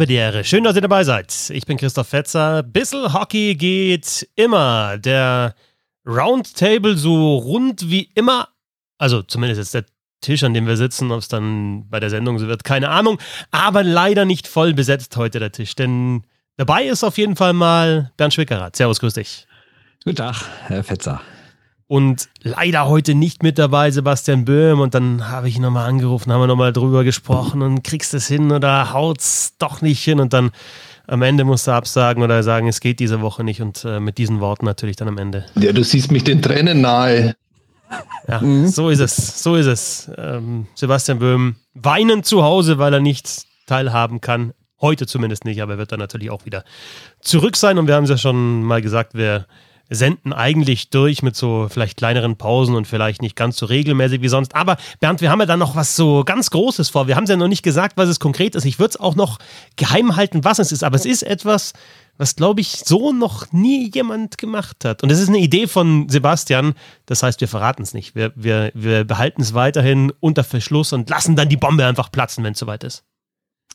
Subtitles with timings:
[0.00, 0.44] Habe die Ehre.
[0.44, 1.50] Schön, dass ihr dabei seid.
[1.50, 2.62] Ich bin Christoph Fetzer.
[2.62, 4.96] Bissel Hockey geht immer.
[4.96, 5.54] Der
[6.06, 8.48] Roundtable so rund wie immer.
[8.96, 9.84] Also zumindest ist der
[10.22, 13.18] Tisch, an dem wir sitzen, ob es dann bei der Sendung so wird, keine Ahnung.
[13.50, 15.74] Aber leider nicht voll besetzt heute der Tisch.
[15.74, 16.22] Denn
[16.56, 18.76] dabei ist auf jeden Fall mal Bernd Schwickerath.
[18.76, 19.46] Servus, grüß dich.
[20.02, 21.20] Guten Tag, Herr Fetzer.
[21.90, 24.78] Und leider heute nicht mit dabei Sebastian Böhm.
[24.78, 28.28] Und dann habe ich ihn nochmal angerufen, haben wir nochmal drüber gesprochen und kriegst es
[28.28, 30.20] hin oder haut's doch nicht hin.
[30.20, 30.52] Und dann
[31.08, 33.60] am Ende musst du absagen oder sagen, es geht diese Woche nicht.
[33.60, 35.46] Und äh, mit diesen Worten natürlich dann am Ende.
[35.56, 37.34] Ja, du siehst mich den Tränen nahe.
[38.28, 38.68] Ja, mhm.
[38.68, 39.42] so ist es.
[39.42, 40.12] So ist es.
[40.16, 44.52] Ähm, Sebastian Böhm weinen zu Hause, weil er nicht teilhaben kann.
[44.80, 46.62] Heute zumindest nicht, aber er wird dann natürlich auch wieder
[47.20, 47.78] zurück sein.
[47.78, 49.46] Und wir haben es ja schon mal gesagt, wir
[49.90, 54.28] senden eigentlich durch mit so vielleicht kleineren Pausen und vielleicht nicht ganz so regelmäßig wie
[54.28, 54.54] sonst.
[54.54, 57.08] Aber Bernd, wir haben ja dann noch was so ganz Großes vor.
[57.08, 58.64] Wir haben es ja noch nicht gesagt, was es konkret ist.
[58.64, 59.38] Ich würde es auch noch
[59.76, 60.84] geheim halten, was es ist.
[60.84, 61.72] Aber es ist etwas,
[62.16, 65.02] was, glaube ich, so noch nie jemand gemacht hat.
[65.02, 66.74] Und es ist eine Idee von Sebastian.
[67.06, 68.14] Das heißt, wir verraten es nicht.
[68.14, 72.44] Wir, wir, wir behalten es weiterhin unter Verschluss und lassen dann die Bombe einfach platzen,
[72.44, 73.04] wenn es soweit ist.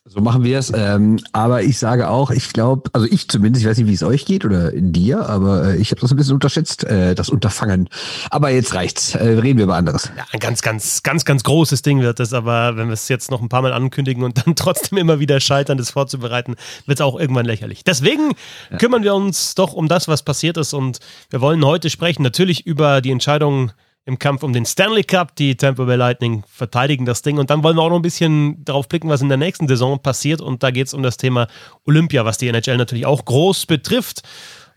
[0.08, 0.72] So machen wir es.
[0.72, 4.04] Ähm, aber ich sage auch, ich glaube, also ich zumindest, ich weiß nicht, wie es
[4.04, 7.30] euch geht oder in dir, aber äh, ich habe das ein bisschen unterschätzt, äh, das
[7.30, 7.90] Unterfangen.
[8.30, 9.16] Aber jetzt reicht's.
[9.16, 10.12] Äh, reden wir über anderes.
[10.16, 13.32] Ja, ein ganz, ganz, ganz, ganz großes Ding wird es, aber wenn wir es jetzt
[13.32, 17.02] noch ein paar Mal ankündigen und dann trotzdem immer wieder scheitern, das vorzubereiten, wird es
[17.04, 17.84] auch irgendwann lächerlich.
[17.84, 18.34] Deswegen
[18.70, 18.78] ja.
[18.78, 21.00] kümmern wir uns doch um das, was passiert ist und
[21.32, 23.72] wir wollen heute sprechen, natürlich über die Entscheidung
[24.06, 25.36] im Kampf um den Stanley Cup.
[25.36, 27.38] Die Tampa Bay Lightning verteidigen das Ding.
[27.38, 30.02] Und dann wollen wir auch noch ein bisschen darauf blicken, was in der nächsten Saison
[30.02, 30.42] passiert.
[30.42, 31.48] Und da geht es um das Thema
[31.86, 34.22] Olympia, was die NHL natürlich auch groß betrifft.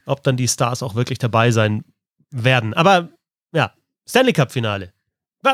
[0.06, 1.84] Ob dann die Stars auch wirklich dabei sein
[2.31, 2.75] werden.
[2.75, 3.11] Aber
[3.53, 3.72] ja,
[4.09, 4.93] Stanley Cup-Finale.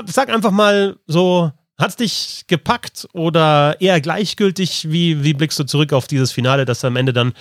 [0.07, 4.91] Sag einfach mal so, hat es dich gepackt oder eher gleichgültig?
[4.91, 7.33] Wie, wie blickst du zurück auf dieses Finale, dass am Ende dann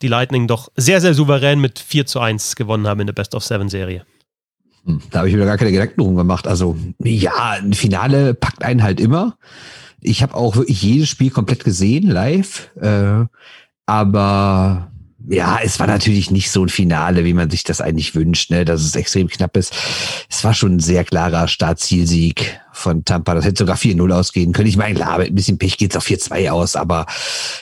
[0.00, 3.34] die Lightning doch sehr, sehr souverän mit 4 zu 1 gewonnen haben in der Best
[3.34, 4.06] of Seven Serie?
[4.64, 4.69] Hm,
[5.10, 6.46] da habe ich mir gar keine Gedanken drum gemacht.
[6.46, 9.36] Also ja, ein Finale packt einen halt immer.
[10.00, 12.70] Ich habe auch wirklich jedes Spiel komplett gesehen, live.
[12.80, 13.26] Äh,
[13.86, 14.90] aber
[15.28, 18.64] ja, es war natürlich nicht so ein Finale, wie man sich das eigentlich wünscht, ne,
[18.64, 19.74] dass es extrem knapp ist.
[20.30, 23.34] Es war schon ein sehr klarer Startzielsieg von Tampa.
[23.34, 24.68] Das hätte sogar 4-0 ausgehen können.
[24.68, 27.06] Ich meine, klar, mit ein bisschen Pech geht's auf 4-2 aus, aber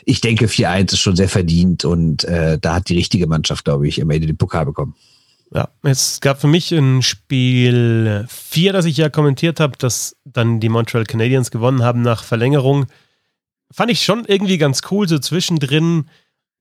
[0.05, 3.89] ich denke, 4-1 ist schon sehr verdient und äh, da hat die richtige Mannschaft, glaube
[3.89, 4.95] ich, am Ende den Pokal bekommen.
[5.55, 10.61] Ja, es gab für mich ein Spiel 4, das ich ja kommentiert habe, dass dann
[10.61, 12.87] die Montreal Canadiens gewonnen haben nach Verlängerung.
[13.71, 16.07] Fand ich schon irgendwie ganz cool, so zwischendrin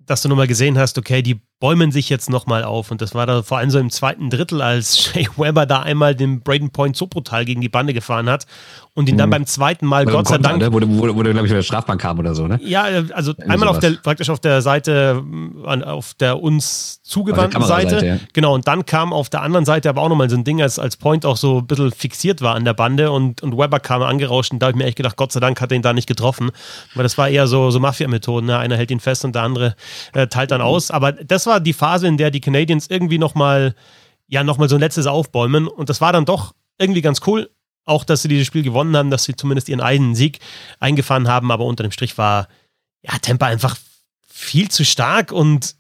[0.07, 2.91] dass du nochmal gesehen hast, okay, die bäumen sich jetzt nochmal auf.
[2.91, 6.15] Und das war da vor allem so im zweiten Drittel, als Shea Weber da einmal
[6.15, 8.45] den Braden Point so brutal gegen die Bande gefahren hat
[8.93, 9.19] und ihn mhm.
[9.19, 10.59] dann beim zweiten Mal, oder Gott sei Dank.
[10.59, 10.71] Ne?
[10.71, 12.59] Wo, wo, wo, glaube ich, der Strafbank kam oder so, ne?
[12.63, 15.23] Ja, also Irgendwie einmal auf der, praktisch auf der Seite,
[15.63, 18.05] auf der uns zugewandten Seite.
[18.05, 18.17] Ja.
[18.33, 20.79] Genau, und dann kam auf der anderen Seite aber auch nochmal so ein Ding, als,
[20.79, 24.01] als Point auch so ein bisschen fixiert war an der Bande und, und Weber kam
[24.01, 25.93] angerauscht und da habe ich mir echt gedacht, Gott sei Dank hat er ihn da
[25.93, 26.51] nicht getroffen.
[26.93, 28.47] Weil das war eher so, so Mafia-Methoden.
[28.47, 28.57] Ne?
[28.57, 29.75] Einer hält ihn fest und der andere
[30.13, 30.67] äh, teilt dann mhm.
[30.67, 30.91] aus.
[30.91, 33.75] Aber das war die Phase, in der die Canadiens irgendwie nochmal,
[34.27, 35.67] ja, nochmal so ein letztes Aufbäumen.
[35.67, 37.49] Und das war dann doch irgendwie ganz cool.
[37.85, 40.39] Auch, dass sie dieses Spiel gewonnen haben, dass sie zumindest ihren eigenen Sieg
[40.79, 41.51] eingefahren haben.
[41.51, 42.47] Aber unter dem Strich war,
[43.01, 43.77] ja, Temper einfach
[44.27, 45.75] viel zu stark und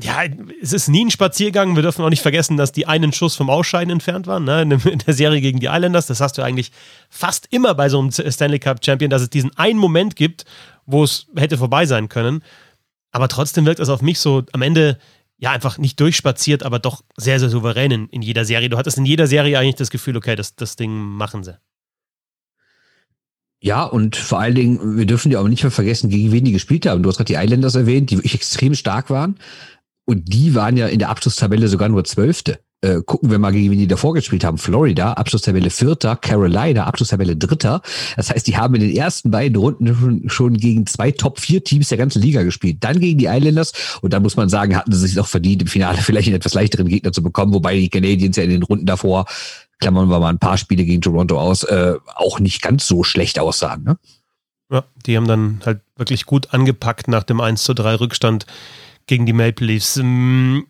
[0.00, 0.22] ja,
[0.62, 1.76] es ist nie ein Spaziergang.
[1.76, 4.62] Wir dürfen auch nicht vergessen, dass die einen Schuss vom Ausscheiden entfernt waren, ne?
[4.62, 6.06] in der Serie gegen die Islanders.
[6.06, 6.72] Das hast du eigentlich
[7.10, 10.44] fast immer bei so einem Stanley Cup Champion, dass es diesen einen Moment gibt,
[10.86, 12.42] wo es hätte vorbei sein können.
[13.12, 14.98] Aber trotzdem wirkt es auf mich so am Ende
[15.38, 18.68] ja einfach nicht durchspaziert, aber doch sehr, sehr souverän in, in jeder Serie.
[18.68, 21.58] Du hattest in jeder Serie eigentlich das Gefühl, okay, das, das Ding machen sie.
[23.60, 26.52] Ja, und vor allen Dingen, wir dürfen ja auch nicht mehr vergessen, gegen wen die
[26.52, 27.02] gespielt haben.
[27.02, 29.38] Du hast gerade die Islanders erwähnt, die wirklich extrem stark waren.
[30.04, 33.70] Und die waren ja in der Abschlusstabelle sogar nur Zwölfte äh, gucken wir mal, gegen
[33.70, 34.58] wen die davor gespielt haben.
[34.58, 37.80] Florida, Abschlusstabelle Vierter, Carolina, Abschlusstabelle Dritter.
[38.16, 41.98] Das heißt, die haben in den ersten beiden Runden schon, schon gegen zwei Top-4-Teams der
[41.98, 42.78] ganzen Liga gespielt.
[42.80, 45.68] Dann gegen die Islanders und da muss man sagen, hatten sie sich auch verdient, im
[45.68, 48.86] Finale vielleicht einen etwas leichteren Gegner zu bekommen, wobei die Canadiens ja in den Runden
[48.86, 49.26] davor,
[49.78, 53.38] klammern wir mal ein paar Spiele gegen Toronto aus, äh, auch nicht ganz so schlecht
[53.38, 53.84] aussahen.
[53.84, 53.98] Ne?
[54.72, 58.46] Ja, die haben dann halt wirklich gut angepackt nach dem 1 zu 3 Rückstand
[59.06, 59.96] gegen die Maple Leafs.
[59.98, 60.66] Ähm,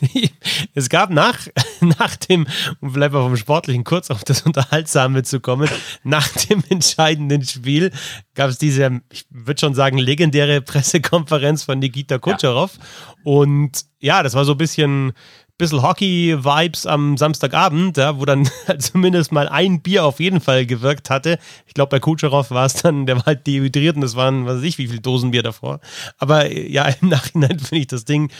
[0.74, 1.38] es gab nach,
[1.80, 2.46] nach dem,
[2.80, 5.68] um vielleicht mal vom Sportlichen kurz auf das Unterhaltsame zu kommen,
[6.04, 7.90] nach dem entscheidenden Spiel
[8.34, 12.76] gab es diese, ich würde schon sagen, legendäre Pressekonferenz von Nikita Kucherov.
[12.76, 12.84] Ja.
[13.24, 15.12] Und ja, das war so ein bisschen
[15.60, 18.48] bisschen Hockey-Vibes am Samstagabend, ja, wo dann
[18.78, 21.38] zumindest mal ein Bier auf jeden Fall gewirkt hatte.
[21.66, 24.56] Ich glaube, bei Kucherov war es dann, der war halt dehydriert und es waren, was
[24.56, 25.80] weiß ich, wie viele Dosen Bier davor.
[26.18, 28.32] Aber ja, im Nachhinein finde ich das Ding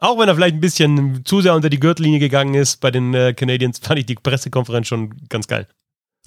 [0.00, 3.14] auch wenn er vielleicht ein bisschen zu sehr unter die Gürtellinie gegangen ist bei den
[3.14, 5.66] äh, Canadiens, fand ich die Pressekonferenz schon ganz geil.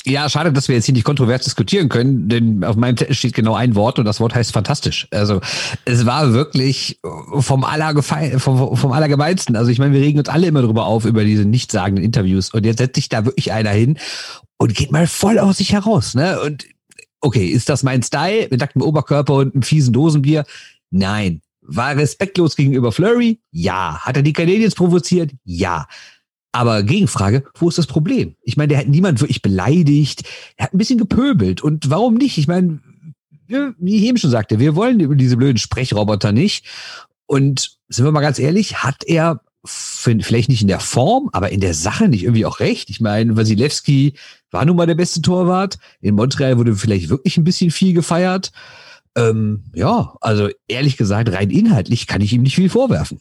[0.06, 3.34] Ja, schade, dass wir jetzt hier nicht kontrovers diskutieren können, denn auf meinem Zettel steht
[3.34, 5.08] genau ein Wort und das Wort heißt fantastisch.
[5.12, 5.40] Also
[5.86, 7.00] es war wirklich
[7.40, 9.56] vom, Allergefe vom, vom Allergemeinsten.
[9.56, 12.66] Also ich meine, wir regen uns alle immer drüber auf, über diese nichtssagenden Interviews und
[12.66, 13.98] jetzt setzt sich da wirklich einer hin
[14.58, 16.16] und geht mal voll aus sich heraus.
[16.16, 16.38] Ne?
[16.42, 16.66] Und
[17.22, 20.44] okay, ist das mein Style mit nacktem Oberkörper und einem fiesen Dosenbier?
[20.92, 21.42] Nein.
[21.66, 23.40] War respektlos gegenüber Flurry?
[23.52, 24.00] Ja.
[24.02, 25.32] Hat er die Canadiens provoziert?
[25.44, 25.88] Ja.
[26.52, 28.36] Aber Gegenfrage, wo ist das Problem?
[28.44, 30.24] Ich meine, der hat niemand wirklich beleidigt,
[30.56, 31.62] er hat ein bisschen gepöbelt.
[31.62, 32.38] Und warum nicht?
[32.38, 32.80] Ich meine,
[33.48, 36.66] wie ich eben schon sagte, wir wollen über diese blöden Sprechroboter nicht.
[37.26, 41.62] Und sind wir mal ganz ehrlich, hat er vielleicht nicht in der Form, aber in
[41.62, 42.90] der Sache nicht irgendwie auch recht.
[42.90, 44.14] Ich meine, Wasilewski
[44.52, 45.78] war nun mal der beste Torwart.
[46.02, 48.52] In Montreal wurde vielleicht wirklich ein bisschen viel gefeiert.
[49.16, 53.20] Ähm, ja, also ehrlich gesagt, rein inhaltlich kann ich ihm nicht viel vorwerfen.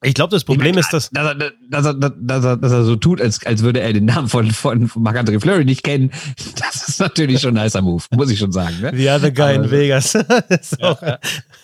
[0.00, 2.84] Ich glaube, das Problem meine, ist, dass, dass, er, dass, er, dass, er, dass er
[2.84, 6.12] so tut, als, als würde er den Namen von, von Marc-André Fleury nicht kennen.
[6.58, 8.76] Das ist natürlich schon ein nicer Move, muss ich schon sagen.
[8.80, 8.92] Ne?
[8.94, 10.12] The other guy Aber, in Vegas.
[10.48, 11.18] das, ist auch, ja.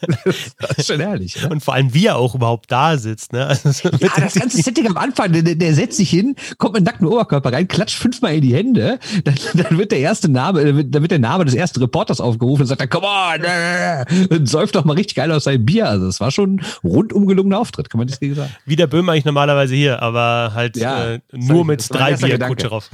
[0.06, 1.40] das ist schon herrlich.
[1.40, 1.48] Ne?
[1.48, 3.32] Und vor allem, wie er auch überhaupt da sitzt.
[3.32, 3.46] Ne?
[3.46, 6.84] Also so ja, das ganze Setting am Anfang, der, der setzt sich hin, kommt mit
[6.84, 11.02] nacktem Oberkörper rein, klatscht fünfmal in die Hände, dann, dann wird der erste Name, dann
[11.02, 14.84] wird der Name des ersten Reporters aufgerufen und sagt dann, come on, und säuft doch
[14.84, 15.88] mal richtig geil aus seinem Bier.
[15.88, 18.54] Also es war schon ein rundum gelungener Auftritt, kann man das sagen.
[18.64, 22.88] Wie der Böhm eigentlich normalerweise hier, aber halt ja, äh, nur mit drei Bier Kutscherow.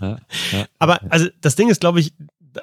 [0.00, 0.18] Ja,
[0.52, 0.66] ja.
[0.78, 2.12] Aber also das Ding ist, glaube ich,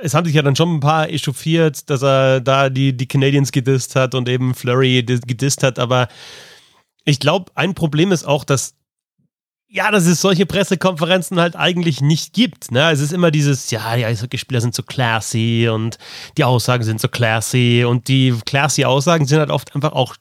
[0.01, 3.51] es haben sich ja dann schon ein paar echauffiert, dass er da die, die Canadiens
[3.51, 6.07] gedisst hat und eben Flurry gedisst hat, aber
[7.05, 8.73] ich glaube, ein Problem ist auch, dass
[9.67, 12.71] ja, dass es solche Pressekonferenzen halt eigentlich nicht gibt.
[12.71, 12.91] Ne?
[12.91, 15.97] Es ist immer dieses, ja, die Eishockeyspieler sind so classy und
[16.37, 20.15] die Aussagen sind so classy und die classy Aussagen sind halt oft einfach auch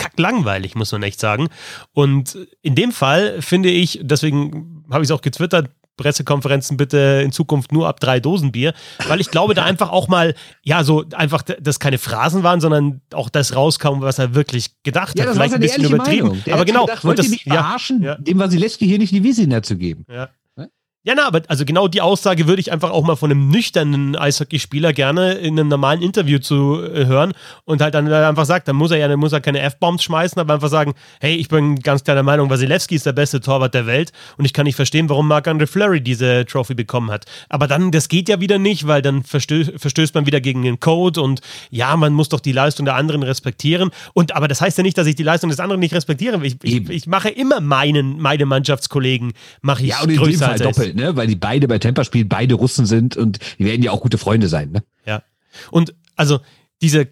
[0.00, 1.48] kacklangweilig, muss man echt sagen.
[1.92, 7.30] Und in dem Fall finde ich, deswegen habe ich es auch getwittert, Pressekonferenzen bitte in
[7.30, 8.72] Zukunft nur ab drei Dosen Bier,
[9.06, 13.02] weil ich glaube, da einfach auch mal, ja, so einfach, dass keine Phrasen waren, sondern
[13.12, 15.34] auch das rauskam, was er wirklich gedacht ja, hat.
[15.34, 16.42] Vielleicht ein bisschen übertrieben.
[16.50, 16.86] Aber genau.
[16.86, 20.06] Gedacht, wollte das, mich verarschen, ja, dem Wasilewski hier nicht die Wiesiner zu geben.
[20.10, 20.30] Ja.
[21.02, 24.16] Ja, na, aber also genau die Aussage würde ich einfach auch mal von einem nüchternen
[24.16, 27.32] Eishockeyspieler gerne in einem normalen Interview zu äh, hören
[27.64, 30.38] und halt dann einfach sagt, dann muss er ja dann muss er keine F-Bombs schmeißen,
[30.38, 33.72] aber einfach sagen, hey, ich bin ganz klar der Meinung, Wasilewski ist der beste Torwart
[33.72, 37.24] der Welt und ich kann nicht verstehen, warum Marc-André Fleury diese Trophy bekommen hat.
[37.48, 40.80] Aber dann, das geht ja wieder nicht, weil dann verstö verstößt man wieder gegen den
[40.80, 43.88] Code und ja, man muss doch die Leistung der anderen respektieren.
[44.12, 46.44] Und aber das heißt ja nicht, dass ich die Leistung des anderen nicht respektiere.
[46.44, 49.32] Ich, ich, ich mache immer meinen, meine Mannschaftskollegen,
[49.62, 51.16] mache ich ja, und größer als doppelt ne?
[51.16, 54.18] Weil die beide bei Temper spielen, beide Russen sind und die werden ja auch gute
[54.18, 54.82] Freunde sein, ne?
[55.04, 55.22] Ja.
[55.70, 56.40] Und also
[56.82, 57.08] diese,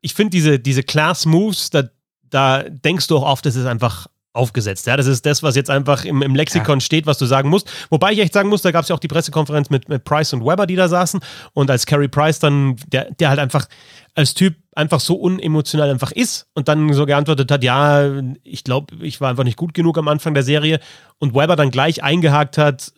[0.00, 1.84] ich finde diese, diese Class Moves, da,
[2.22, 4.06] da denkst du auch oft, das ist einfach
[4.38, 4.86] aufgesetzt.
[4.86, 6.80] Ja, das ist das, was jetzt einfach im, im Lexikon ja.
[6.80, 7.70] steht, was du sagen musst.
[7.90, 10.32] Wobei ich echt sagen muss, da gab es ja auch die Pressekonferenz mit, mit Price
[10.32, 11.20] und Weber, die da saßen.
[11.52, 13.66] Und als Carey Price dann, der, der halt einfach
[14.14, 18.10] als Typ einfach so unemotional einfach ist und dann so geantwortet hat, ja,
[18.42, 20.80] ich glaube, ich war einfach nicht gut genug am Anfang der Serie
[21.18, 22.92] und Weber dann gleich eingehakt hat,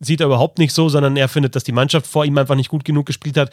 [0.00, 2.68] sieht er überhaupt nicht so, sondern er findet, dass die Mannschaft vor ihm einfach nicht
[2.68, 3.50] gut genug gespielt hat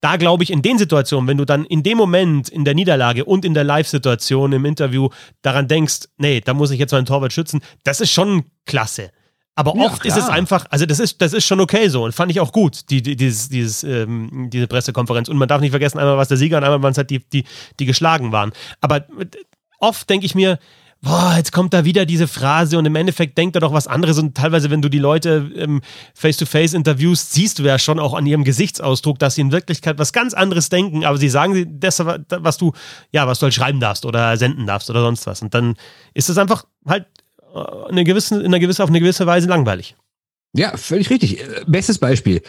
[0.00, 3.24] da glaube ich, in den Situationen, wenn du dann in dem Moment in der Niederlage
[3.24, 5.08] und in der Live-Situation im Interview
[5.42, 9.10] daran denkst, nee, da muss ich jetzt meinen Torwart schützen, das ist schon klasse.
[9.56, 10.16] Aber ja, oft klar.
[10.16, 12.52] ist es einfach, also das ist, das ist schon okay so und fand ich auch
[12.52, 15.28] gut, die, die, dieses, dieses, ähm, diese Pressekonferenz.
[15.28, 17.10] Und man darf nicht vergessen, einmal war es der Sieger und einmal waren es halt
[17.10, 17.44] die, die,
[17.80, 18.52] die geschlagen waren.
[18.80, 19.04] Aber
[19.80, 20.60] oft denke ich mir,
[21.00, 24.18] boah, jetzt kommt da wieder diese Phrase und im Endeffekt denkt er doch was anderes
[24.18, 25.80] und teilweise, wenn du die Leute ähm,
[26.14, 30.12] face-to-face interviewst, siehst du ja schon auch an ihrem Gesichtsausdruck, dass sie in Wirklichkeit was
[30.12, 32.72] ganz anderes denken, aber sie sagen das, was du,
[33.12, 35.76] ja, was du halt schreiben darfst oder senden darfst oder sonst was und dann
[36.14, 37.06] ist es einfach halt
[37.54, 39.94] äh, eine gewisse, in einer gewisse, auf eine gewisse Weise langweilig.
[40.54, 41.44] Ja, völlig richtig.
[41.66, 42.40] Bestes Beispiel,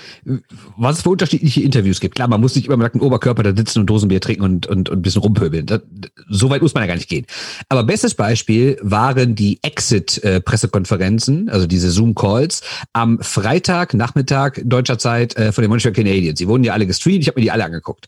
[0.77, 2.15] was es für unterschiedliche Interviews gibt.
[2.15, 4.89] Klar, man muss nicht immer mit nacktem Oberkörper da sitzen und Dosenbier trinken und, und,
[4.89, 5.65] und ein bisschen rumpöbeln.
[5.65, 5.81] Das,
[6.29, 7.25] so weit muss man ja gar nicht gehen.
[7.67, 12.61] Aber bestes Beispiel waren die Exit-Pressekonferenzen, also diese Zoom-Calls,
[12.93, 16.39] am Freitag, Nachmittag deutscher Zeit äh, von den Montreal Canadiens.
[16.39, 18.07] Die wurden ja alle gestreamt, ich habe mir die alle angeguckt.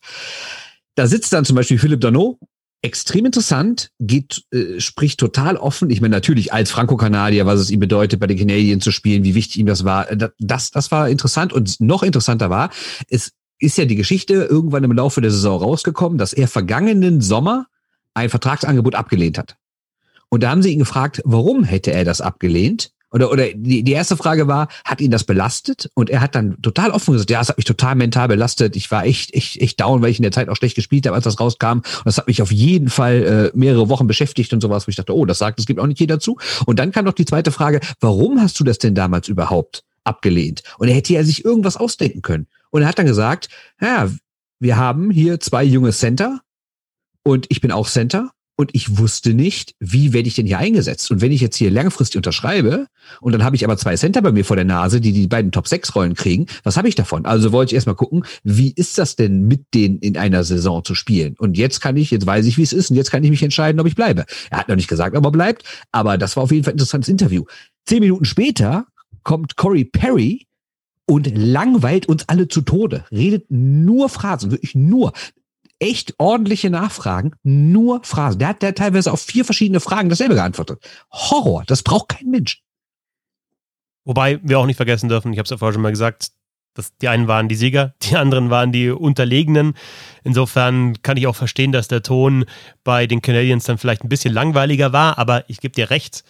[0.96, 2.40] Da sitzt dann zum Beispiel Philipp Donneau
[2.82, 5.90] extrem interessant, geht, äh, spricht total offen.
[5.90, 9.36] Ich meine, natürlich als Franco-Kanadier, was es ihm bedeutet, bei den Canadiens zu spielen, wie
[9.36, 10.10] wichtig ihm das war.
[10.10, 11.54] Äh, das, das war interessant.
[11.54, 12.72] Und noch interessanter war,
[13.10, 17.68] es ist ja die Geschichte irgendwann im Laufe der Saison rausgekommen, dass er vergangenen Sommer
[18.14, 19.58] ein Vertragsangebot abgelehnt hat.
[20.30, 22.92] Und da haben sie ihn gefragt, warum hätte er das abgelehnt?
[23.12, 25.90] Oder, oder die, die erste Frage war, hat ihn das belastet?
[25.96, 28.76] Und er hat dann total offen gesagt, ja, es hat mich total mental belastet.
[28.76, 31.16] Ich war echt, echt, echt down, weil ich in der Zeit auch schlecht gespielt habe,
[31.16, 31.80] als das rauskam.
[31.80, 34.96] Und das hat mich auf jeden Fall äh, mehrere Wochen beschäftigt und sowas, wo ich
[34.96, 36.38] dachte, oh, das sagt, es gibt auch nicht jeder zu.
[36.66, 40.64] Und dann kam noch die zweite Frage, warum hast du das denn damals überhaupt abgelehnt?
[40.78, 42.48] Und er hätte ja sich irgendwas ausdenken können.
[42.70, 43.50] Und er hat dann gesagt,
[43.82, 44.10] ja,
[44.60, 46.40] wir haben hier zwei junge Center
[47.24, 51.10] und ich bin auch Center und ich wusste nicht, wie werde ich denn hier eingesetzt.
[51.10, 52.86] Und wenn ich jetzt hier langfristig unterschreibe
[53.20, 55.52] und dann habe ich aber zwei Center bei mir vor der Nase, die die beiden
[55.52, 57.26] Top-6-Rollen kriegen, was habe ich davon?
[57.26, 60.94] Also wollte ich erstmal gucken, wie ist das denn mit denen in einer Saison zu
[60.94, 61.36] spielen?
[61.40, 63.42] Und jetzt kann ich, jetzt weiß ich, wie es ist und jetzt kann ich mich
[63.42, 64.26] entscheiden, ob ich bleibe.
[64.52, 66.76] Er hat noch nicht gesagt, ob er bleibt, aber das war auf jeden Fall ein
[66.76, 67.46] interessantes Interview.
[67.86, 68.86] Zehn Minuten später
[69.24, 70.46] kommt Corey Perry
[71.08, 73.06] und langweilt uns alle zu Tode.
[73.12, 75.14] Redet nur Phrasen, wirklich nur
[75.82, 78.40] echt ordentliche Nachfragen, nur Phrasen.
[78.40, 80.80] Der hat der teilweise auf vier verschiedene Fragen dasselbe geantwortet.
[81.12, 82.62] Horror, das braucht kein Mensch.
[84.06, 86.32] Wobei wir auch nicht vergessen dürfen, ich habe es ja vorher schon mal gesagt,
[86.74, 89.74] dass die einen waren die Sieger, die anderen waren die Unterlegenen.
[90.24, 92.46] Insofern kann ich auch verstehen, dass der Ton
[92.84, 96.24] bei den Canadiens dann vielleicht ein bisschen langweiliger war, aber ich gebe dir recht,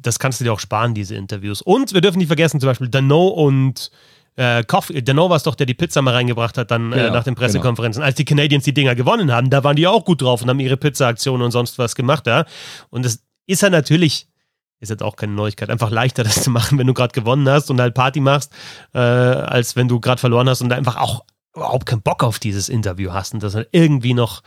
[0.00, 1.62] das kannst du dir auch sparen, diese Interviews.
[1.62, 3.90] Und wir dürfen nicht vergessen, zum Beispiel Dano und
[4.36, 7.08] äh, Coffee, Dano war es doch, der die Pizza mal reingebracht hat, dann äh, genau,
[7.08, 8.00] äh, nach den Pressekonferenzen.
[8.00, 8.06] Genau.
[8.06, 10.60] Als die Canadiens die Dinger gewonnen haben, da waren die auch gut drauf und haben
[10.60, 12.44] ihre Pizza-Aktionen und sonst was gemacht, ja.
[12.90, 14.28] Und das ist ja natürlich,
[14.80, 17.70] ist jetzt auch keine Neuigkeit, einfach leichter, das zu machen, wenn du gerade gewonnen hast
[17.70, 18.52] und halt Party machst,
[18.92, 21.24] äh, als wenn du gerade verloren hast und einfach auch
[21.54, 24.42] überhaupt keinen Bock auf dieses Interview hast und das halt irgendwie noch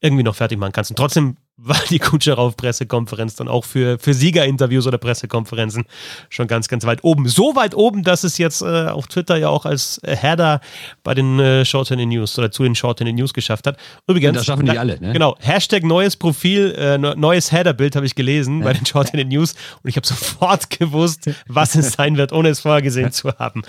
[0.00, 0.90] irgendwie noch fertig machen kannst.
[0.90, 5.84] Und trotzdem war die Kutscherow-Pressekonferenz dann auch für, für Siegerinterviews oder Pressekonferenzen
[6.28, 7.28] schon ganz, ganz weit oben.
[7.28, 10.60] So weit oben, dass es jetzt äh, auf Twitter ja auch als äh, Header
[11.02, 13.76] bei den äh, Short News oder zu den Short News geschafft hat.
[14.06, 14.28] Übrigens.
[14.28, 15.12] Und das schaffen die alle, ne?
[15.12, 15.36] Genau.
[15.40, 18.64] Hashtag neues Profil, äh, neues Header-Bild habe ich gelesen ja.
[18.64, 22.60] bei den Short News und ich habe sofort gewusst, was es sein wird, ohne es
[22.60, 23.62] vorher gesehen zu haben.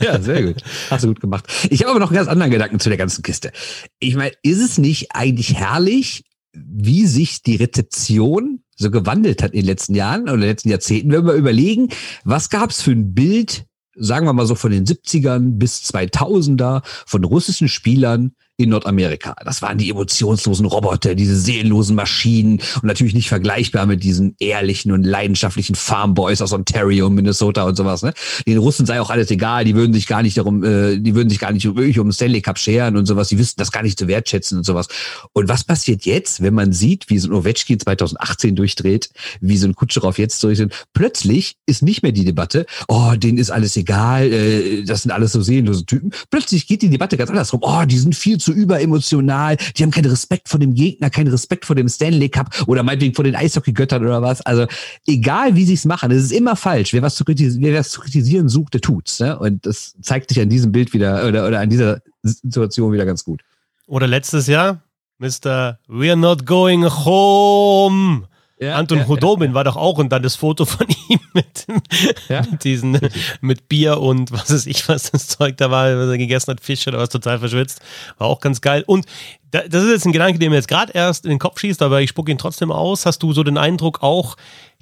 [0.00, 0.62] Ja, sehr gut.
[0.90, 1.46] Hast du gut gemacht.
[1.70, 3.50] Ich habe aber noch einen ganz anderen Gedanken zu der ganzen Kiste.
[3.98, 6.22] Ich meine, ist es nicht eigentlich herrlich,
[6.54, 10.70] wie sich die Rezeption so gewandelt hat in den letzten Jahren oder in den letzten
[10.70, 11.12] Jahrzehnten.
[11.12, 11.88] Wenn wir überlegen,
[12.24, 16.82] was gab es für ein Bild, sagen wir mal so von den 70ern bis 2000er
[16.84, 19.34] von russischen Spielern, in Nordamerika.
[19.44, 24.92] Das waren die emotionslosen Roboter, diese seelenlosen Maschinen und natürlich nicht vergleichbar mit diesen ehrlichen
[24.92, 28.02] und leidenschaftlichen Farmboys aus Ontario, Minnesota und sowas.
[28.02, 28.14] Ne?
[28.46, 31.30] Den Russen sei auch alles egal, die würden sich gar nicht darum, äh, die würden
[31.30, 33.28] sich gar nicht wirklich um Stanley Cup scheren und sowas.
[33.28, 34.86] Die wissen das gar nicht zu wertschätzen und sowas.
[35.32, 39.66] Und was passiert jetzt, wenn man sieht, wie so ein Ovechkin 2018 durchdreht, wie so
[39.66, 40.72] ein Kutscherow jetzt durchdreht?
[40.92, 45.32] Plötzlich ist nicht mehr die Debatte, oh, denen ist alles egal, äh, das sind alles
[45.32, 46.12] so seelenlose Typen.
[46.30, 47.60] Plötzlich geht die Debatte ganz andersrum.
[47.64, 51.64] Oh, die sind viel zu überemotional, die haben keinen Respekt vor dem Gegner, keinen Respekt
[51.64, 54.40] vor dem Stanley Cup oder meinetwegen vor den Eishockey-Göttern oder was.
[54.42, 54.66] Also
[55.06, 56.92] egal, wie sie es machen, es ist immer falsch.
[56.92, 59.20] Wer was zu kritisieren, wer was zu kritisieren sucht, der tut's.
[59.20, 59.38] Ne?
[59.38, 63.24] Und das zeigt sich an diesem Bild wieder oder, oder an dieser Situation wieder ganz
[63.24, 63.42] gut.
[63.86, 64.82] Oder letztes Jahr,
[65.18, 65.78] Mr.
[65.88, 68.28] We're not going home.
[68.58, 71.66] Ja, Anton ja, Hodobin ja, war doch auch und dann das Foto von ihm mit,
[71.68, 72.98] mit diesen
[73.40, 76.60] mit Bier und was weiß ich, was das Zeug da war, was er gegessen hat,
[76.60, 77.80] Fisch oder was total verschwitzt.
[78.18, 78.84] War auch ganz geil.
[78.86, 79.06] Und
[79.50, 82.00] das ist jetzt ein Gedanke, der mir jetzt gerade erst in den Kopf schießt, aber
[82.00, 83.06] ich spucke ihn trotzdem aus.
[83.06, 84.36] Hast du so den Eindruck auch,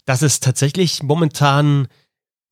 [0.06, 1.88] dass es tatsächlich momentan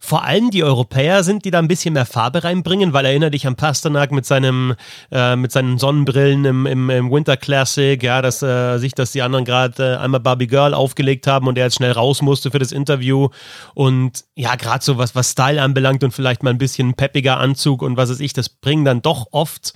[0.03, 3.47] vor allem die Europäer sind, die da ein bisschen mehr Farbe reinbringen, weil erinnere dich
[3.47, 4.75] an Pasternak mit seinem
[5.13, 9.21] äh, mit seinen Sonnenbrillen im, im, im Winter Classic, ja, dass äh, sich, dass die
[9.21, 12.59] anderen gerade äh, einmal Barbie Girl aufgelegt haben und er jetzt schnell raus musste für
[12.59, 13.29] das Interview
[13.75, 17.83] und ja, gerade so was was Style anbelangt und vielleicht mal ein bisschen peppiger Anzug
[17.83, 19.75] und was weiß ich, das bringen dann doch oft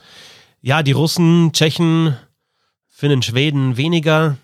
[0.63, 2.17] ja die Russen, Tschechen,
[2.89, 4.39] Finnen, Schweden weniger.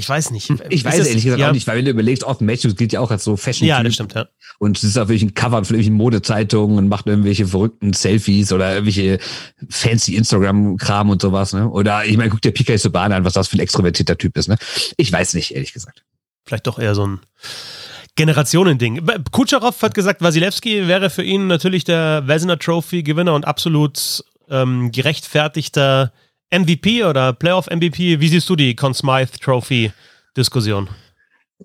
[0.00, 0.50] Ich weiß nicht.
[0.70, 1.48] Ich weiß ehrlich gesagt ja.
[1.48, 3.82] auch nicht, weil wenn du überlegst, Off Matthews gilt ja auch als so fashion Ja,
[3.82, 4.26] das stimmt, ja.
[4.58, 8.72] Und es ist auf irgendwelchen Covern von irgendwelchen Modezeitungen und macht irgendwelche verrückten Selfies oder
[8.72, 9.18] irgendwelche
[9.68, 11.68] fancy Instagram-Kram und sowas, ne?
[11.68, 14.48] Oder ich meine, guck dir PK Subban an, was das für ein extrovertierter Typ ist,
[14.48, 14.56] ne?
[14.96, 16.02] Ich weiß nicht, ehrlich gesagt.
[16.44, 17.20] Vielleicht doch eher so ein
[18.16, 19.06] Generationending.
[19.30, 24.90] Kutscherow hat gesagt, Wasilewski wäre für ihn natürlich der Vezina Trophy Gewinner und absolut ähm,
[24.92, 26.12] gerechtfertigter
[26.52, 29.92] MVP oder Playoff MVP, wie siehst du die Conn Smythe Trophy
[30.36, 30.88] Diskussion?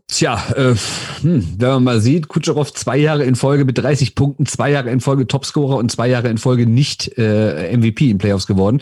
[0.08, 0.76] Tja, äh,
[1.22, 4.92] hm, wenn man mal sieht, Kutscherow zwei Jahre in Folge mit 30 Punkten, zwei Jahre
[4.92, 8.82] in Folge Topscorer und zwei Jahre in Folge nicht äh, MVP in Playoffs geworden.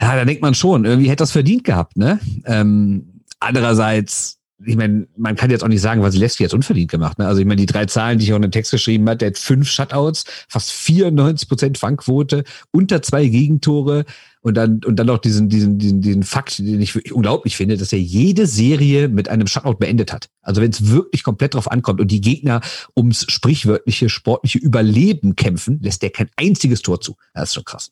[0.00, 2.20] Ja, da denkt man schon, irgendwie hätte das verdient gehabt, ne?
[2.44, 7.18] Ähm, andererseits, ich meine, man kann jetzt auch nicht sagen, was Leski jetzt unverdient gemacht.
[7.18, 7.26] Ne?
[7.26, 9.28] Also ich meine, die drei Zahlen, die ich auch in den Text geschrieben habe, der
[9.28, 14.06] hat fünf Shutouts, fast 94 Prozent Fangquote, unter zwei Gegentore
[14.46, 17.76] Und dann, und dann noch diesen, diesen, diesen, diesen Fakt, den ich wirklich unglaublich finde,
[17.76, 20.28] dass er jede Serie mit einem Shutout beendet hat.
[20.40, 22.60] Also wenn es wirklich komplett drauf ankommt und die Gegner
[22.96, 27.16] ums sprichwörtliche, sportliche Überleben kämpfen, lässt der kein einziges Tor zu.
[27.34, 27.90] Das ist schon krass.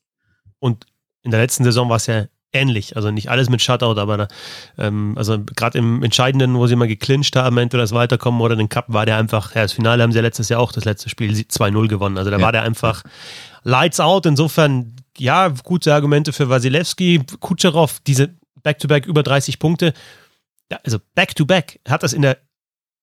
[0.61, 0.87] Und
[1.25, 2.95] in der letzten Saison war es ja ähnlich.
[2.95, 4.29] Also nicht alles mit Shutout, aber da,
[4.79, 8.69] ähm, also gerade im Entscheidenden, wo sie mal geclincht haben, entweder das Weiterkommen oder den
[8.69, 11.09] Cup, war der einfach, ja, das Finale haben sie ja letztes Jahr auch das letzte
[11.09, 12.17] Spiel 2-0 gewonnen.
[12.17, 12.45] Also da ja.
[12.45, 13.03] war der einfach
[13.65, 14.25] lights out.
[14.25, 17.23] Insofern, ja, gute Argumente für Wasilewski.
[17.41, 19.93] Kutscherow, diese Back-to-Back -back über 30 Punkte.
[20.71, 21.91] Ja, also Back-to-Back -back.
[21.91, 22.39] hat das in der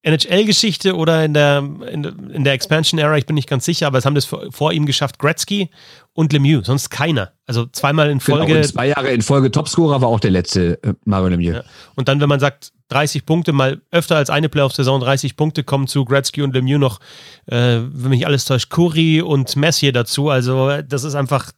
[0.03, 2.03] NHL-Geschichte oder in der, in,
[2.33, 4.87] in der Expansion-Era, ich bin nicht ganz sicher, aber es haben das vor, vor, ihm
[4.87, 5.69] geschafft Gretzky
[6.13, 7.33] und Lemieux, sonst keiner.
[7.45, 8.53] Also zweimal in genau, Folge.
[8.53, 11.55] Genau, zwei Jahre in Folge Topscorer war auch der letzte äh, Mario Lemieux.
[11.57, 11.63] Ja.
[11.95, 15.87] Und dann, wenn man sagt, 30 Punkte, mal öfter als eine Playoff-Saison 30 Punkte kommen
[15.87, 16.99] zu Gretzky und Lemieux noch,
[17.45, 20.29] äh, wenn mich alles täuscht, Curry und Messier dazu.
[20.29, 21.51] Also das ist einfach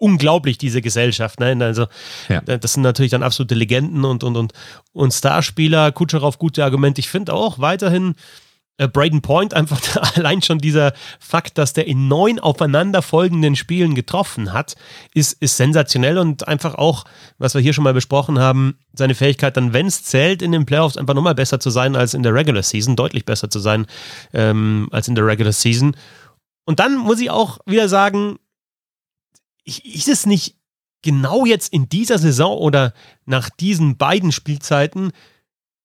[0.00, 1.38] unglaublich, diese Gesellschaft.
[1.38, 1.56] Ne?
[1.60, 1.86] Also,
[2.28, 2.40] ja.
[2.40, 4.52] das sind natürlich dann absolute Legenden und, und, und,
[4.92, 5.92] und Starspieler.
[5.92, 7.00] Kutscherow, gute Argumente.
[7.00, 8.14] Ich finde auch weiterhin
[8.78, 9.80] äh, Braden Point einfach
[10.16, 14.74] allein schon dieser Fakt, dass der in neun aufeinanderfolgenden Spielen getroffen hat,
[15.12, 17.04] ist, ist sensationell und einfach auch,
[17.38, 20.64] was wir hier schon mal besprochen haben, seine Fähigkeit dann, wenn es zählt, in den
[20.64, 23.86] Playoffs einfach nochmal besser zu sein als in der Regular Season, deutlich besser zu sein
[24.32, 25.94] ähm, als in der Regular Season.
[26.64, 28.38] Und dann muss ich auch wieder sagen,
[29.78, 30.56] ist es nicht
[31.02, 32.92] genau jetzt in dieser Saison oder
[33.24, 35.12] nach diesen beiden Spielzeiten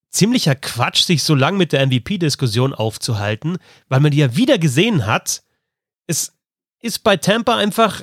[0.09, 3.57] ziemlicher Quatsch, sich so lange mit der MVP-Diskussion aufzuhalten,
[3.89, 5.43] weil man die ja wieder gesehen hat.
[6.07, 6.33] Es
[6.79, 8.01] ist bei Tampa einfach,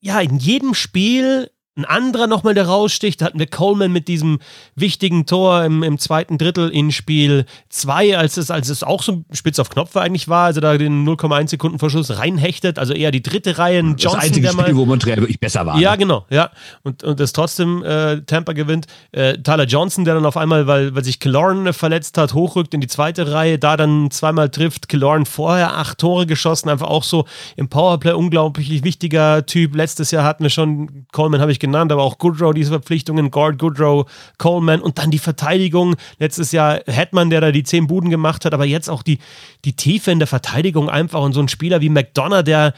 [0.00, 4.38] ja, in jedem Spiel ein anderer nochmal, der raussticht, da hatten wir Coleman mit diesem
[4.76, 9.24] wichtigen Tor im, im zweiten Drittel in Spiel 2, als es, als es auch so
[9.30, 13.22] spitz auf Knopf eigentlich war, also da den 0,1 Sekunden Verschluss reinhechtet, also eher die
[13.22, 13.80] dritte Reihe.
[13.80, 15.78] Johnson, das einzige Spiel, mal, wo Montreal wirklich besser war.
[15.78, 15.98] Ja, ne?
[15.98, 16.50] genau, ja.
[16.82, 18.86] Und, und das trotzdem äh, Tampa gewinnt.
[19.12, 22.80] Äh, Tyler Johnson, der dann auf einmal, weil, weil sich Killorn verletzt hat, hochrückt in
[22.80, 24.88] die zweite Reihe, da dann zweimal trifft.
[24.88, 29.74] Killorn vorher acht Tore geschossen, einfach auch so im Powerplay unglaublich wichtiger Typ.
[29.74, 33.58] Letztes Jahr hatten wir schon, Coleman habe ich genannt, aber auch Goodrow, diese Verpflichtungen, Gord,
[33.58, 35.96] Goodrow, Coleman und dann die Verteidigung.
[36.18, 39.18] Letztes Jahr Hetman, der da die zehn Buden gemacht hat, aber jetzt auch die,
[39.64, 42.74] die Tiefe in der Verteidigung einfach und so ein Spieler wie McDonough, der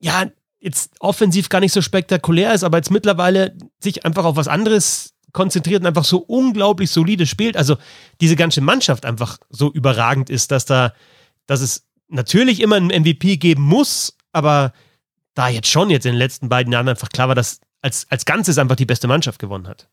[0.00, 0.26] ja
[0.60, 5.14] jetzt offensiv gar nicht so spektakulär ist, aber jetzt mittlerweile sich einfach auf was anderes
[5.32, 7.56] konzentriert und einfach so unglaublich solide spielt.
[7.56, 7.76] Also
[8.20, 10.92] diese ganze Mannschaft einfach so überragend ist, dass da,
[11.46, 14.72] dass es natürlich immer einen MVP geben muss, aber
[15.34, 18.24] da jetzt schon jetzt in den letzten beiden Jahren einfach klar war, dass als, als
[18.24, 19.88] Ganzes einfach die beste Mannschaft gewonnen hat.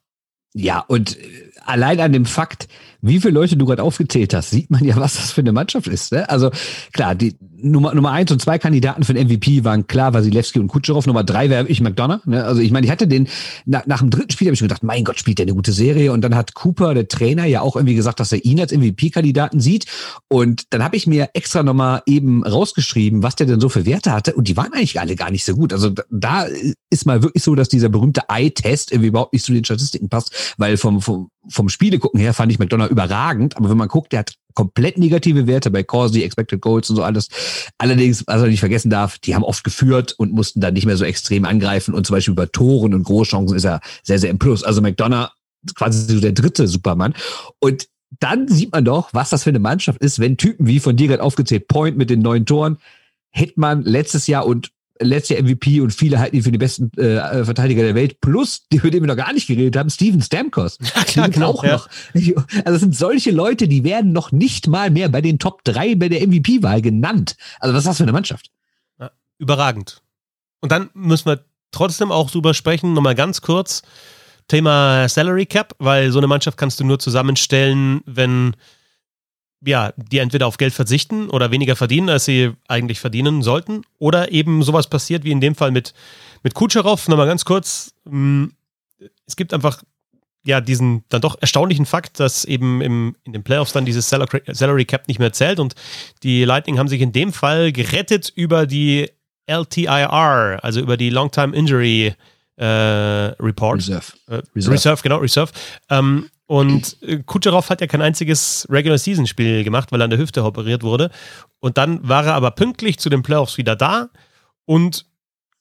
[0.53, 2.67] Ja, und äh, allein an dem Fakt,
[3.01, 5.87] wie viele Leute du gerade aufgezählt hast, sieht man ja, was das für eine Mannschaft
[5.87, 6.11] ist.
[6.11, 6.29] Ne?
[6.29, 6.51] Also
[6.93, 10.67] klar, die Nummer, Nummer eins und zwei Kandidaten für den MVP waren klar Wasilewski und
[10.67, 11.05] Kutscherow.
[11.05, 12.25] Nummer drei wäre ich McDonough.
[12.25, 12.43] Ne?
[12.43, 13.27] Also ich meine, ich hatte den,
[13.65, 15.71] nach, nach dem dritten Spiel habe ich mir gedacht, mein Gott, spielt der eine gute
[15.71, 16.11] Serie.
[16.11, 19.59] Und dann hat Cooper, der Trainer, ja auch irgendwie gesagt, dass er ihn als MVP-Kandidaten
[19.59, 19.85] sieht.
[20.27, 24.11] Und dann habe ich mir extra nochmal eben rausgeschrieben, was der denn so für Werte
[24.11, 24.33] hatte.
[24.33, 25.73] Und die waren eigentlich alle gar nicht so gut.
[25.73, 26.47] Also da
[26.89, 30.55] ist mal wirklich so, dass dieser berühmte Eye-Test irgendwie überhaupt nicht zu den Statistiken passt,
[30.57, 33.57] weil vom, vom, vom Spiele gucken her fand ich McDonough überragend.
[33.57, 37.03] Aber wenn man guckt, der hat komplett negative Werte bei Corsi, Expected Goals und so
[37.03, 37.29] alles.
[37.77, 40.97] Allerdings, was man nicht vergessen darf, die haben oft geführt und mussten dann nicht mehr
[40.97, 44.39] so extrem angreifen und zum Beispiel bei Toren und Großchancen ist er sehr, sehr im
[44.39, 44.63] Plus.
[44.63, 45.29] Also McDonough
[45.75, 47.13] quasi so der dritte Supermann.
[47.59, 47.87] Und
[48.19, 51.07] dann sieht man doch, was das für eine Mannschaft ist, wenn Typen wie von dir
[51.07, 52.77] gerade aufgezählt, Point mit den neuen Toren,
[53.31, 57.45] Hitman letztes Jahr und letztes Jahr MVP und viele halten ihn für die besten äh,
[57.45, 58.21] Verteidiger der Welt.
[58.21, 60.77] Plus, die, über den wir noch gar nicht geredet haben, Steven Stamkos.
[60.95, 61.73] Ja, klar, genau, auch ja.
[61.73, 61.89] noch.
[62.65, 65.95] Also es sind solche Leute, die werden noch nicht mal mehr bei den Top 3
[65.95, 67.35] bei der MVP-Wahl genannt.
[67.59, 68.49] Also was ist das für eine Mannschaft?
[68.99, 70.01] Ja, überragend.
[70.61, 73.83] Und dann müssen wir trotzdem auch drüber sprechen, nochmal ganz kurz,
[74.47, 78.55] Thema Salary Cap, weil so eine Mannschaft kannst du nur zusammenstellen, wenn
[79.65, 83.81] ja, die entweder auf Geld verzichten oder weniger verdienen, als sie eigentlich verdienen sollten.
[83.97, 85.93] Oder eben sowas passiert wie in dem Fall mit,
[86.43, 87.07] mit Kutscherow.
[87.07, 87.93] Nochmal ganz kurz.
[88.05, 88.45] Mm,
[89.25, 89.83] es gibt einfach
[90.45, 94.85] ja diesen dann doch erstaunlichen Fakt, dass eben im, in den Playoffs dann dieses Salary
[94.85, 95.59] Cap nicht mehr zählt.
[95.59, 95.75] Und
[96.23, 99.09] die Lightning haben sich in dem Fall gerettet über die
[99.47, 102.13] LTIR, also über die Long-Time Injury
[102.57, 103.77] äh, Report.
[103.77, 104.13] Reserve.
[104.27, 104.73] Äh, Reserve.
[104.73, 105.03] Reserve.
[105.03, 105.51] genau, Reserve.
[105.89, 110.09] Ähm, und äh, Kutscherow hat ja kein einziges Regular Season Spiel gemacht, weil er an
[110.09, 111.11] der Hüfte operiert wurde.
[111.59, 114.09] Und dann war er aber pünktlich zu den Playoffs wieder da.
[114.65, 115.05] Und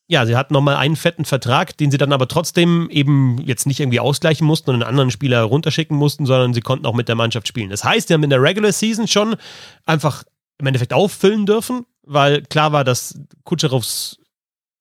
[0.09, 3.81] ja, sie hatten nochmal einen fetten Vertrag, den sie dann aber trotzdem eben jetzt nicht
[3.81, 7.17] irgendwie ausgleichen mussten und einen anderen Spieler runterschicken mussten, sondern sie konnten auch mit der
[7.17, 7.71] Mannschaft spielen.
[7.71, 9.35] Das heißt, sie haben in der Regular Season schon
[9.85, 10.23] einfach
[10.59, 14.21] im Endeffekt auffüllen dürfen, weil klar war, dass Kutscherows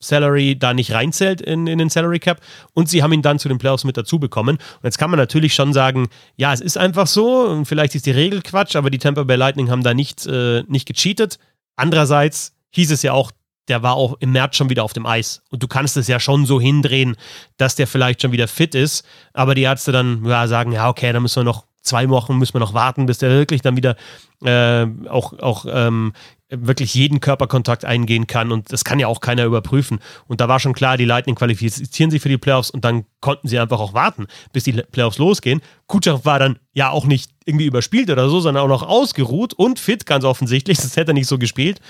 [0.08, 2.42] Salary da nicht reinzählt in, in den Salary Cap
[2.74, 4.58] und sie haben ihn dann zu den Playoffs mit dazu bekommen.
[4.58, 8.06] Und jetzt kann man natürlich schon sagen, ja, es ist einfach so und vielleicht ist
[8.06, 11.40] die Regel Quatsch, aber die Tampa Bay Lightning haben da nicht, äh, nicht gecheatet.
[11.76, 13.32] Andererseits hieß es ja auch,
[13.68, 15.42] der war auch im März schon wieder auf dem Eis.
[15.50, 17.16] Und du kannst es ja schon so hindrehen,
[17.58, 19.06] dass der vielleicht schon wieder fit ist.
[19.34, 22.56] Aber die Ärzte dann ja, sagen, ja, okay, dann müssen wir noch zwei Wochen müssen
[22.56, 23.96] wir noch warten, bis der wirklich dann wieder
[24.44, 26.14] äh, auch, auch ähm,
[26.50, 30.00] wirklich jeden Körperkontakt eingehen kann und das kann ja auch keiner überprüfen.
[30.28, 33.48] Und da war schon klar, die Lightning qualifizieren sich für die Playoffs und dann konnten
[33.48, 35.62] sie einfach auch warten, bis die Playoffs losgehen.
[35.88, 39.80] Kutschach war dann ja auch nicht irgendwie überspielt oder so, sondern auch noch ausgeruht und
[39.80, 40.78] fit, ganz offensichtlich.
[40.86, 41.82] Das hätte er nicht so gespielt.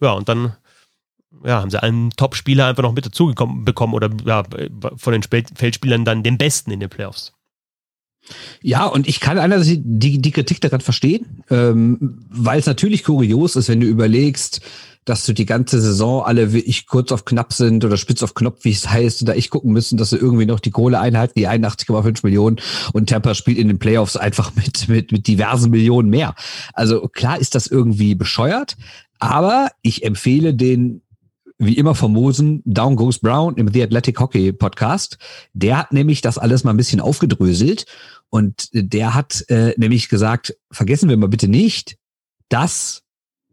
[0.00, 0.56] Ja, und dann
[1.44, 4.42] ja, haben sie einen Top-Spieler einfach noch mit dazu bekommen oder ja,
[4.96, 7.32] von den Feldspielern dann den Besten in den Playoffs.
[8.62, 13.56] Ja, und ich kann einerseits die, die Kritik daran verstehen, ähm, weil es natürlich kurios
[13.56, 14.60] ist, wenn du überlegst,
[15.04, 18.64] dass du die ganze Saison alle wirklich kurz auf knapp sind oder spitz auf Knopf,
[18.64, 21.48] wie es heißt, da ich gucken müssen, dass sie irgendwie noch die Kohle einhalten, die
[21.48, 22.60] 81,5 Millionen
[22.92, 26.34] und Tampa spielt in den Playoffs einfach mit, mit, mit diversen Millionen mehr.
[26.72, 28.76] Also klar ist das irgendwie bescheuert,
[29.18, 31.02] aber ich empfehle den
[31.64, 35.18] wie immer famosen Down Goes Brown im The Athletic Hockey Podcast.
[35.52, 37.86] Der hat nämlich das alles mal ein bisschen aufgedröselt
[38.30, 41.96] und der hat äh, nämlich gesagt, vergessen wir mal bitte nicht,
[42.48, 43.02] dass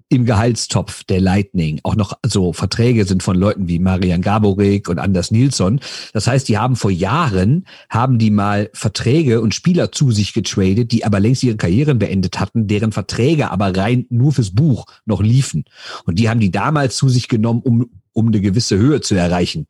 [0.10, 4.98] im Gehaltstopf der Lightning auch noch so Verträge sind von Leuten wie Marian Gaborik und
[4.98, 5.80] Anders Nilsson.
[6.13, 10.91] Das heißt, die haben vor Jahren, haben die mal Verträge und Spieler zu sich getradet,
[10.91, 15.22] die aber längst ihre Karrieren beendet hatten, deren Verträge aber rein nur fürs Buch noch
[15.22, 15.65] liefen.
[16.06, 19.67] Und die haben die damals zu sich genommen, um, um eine gewisse Höhe zu erreichen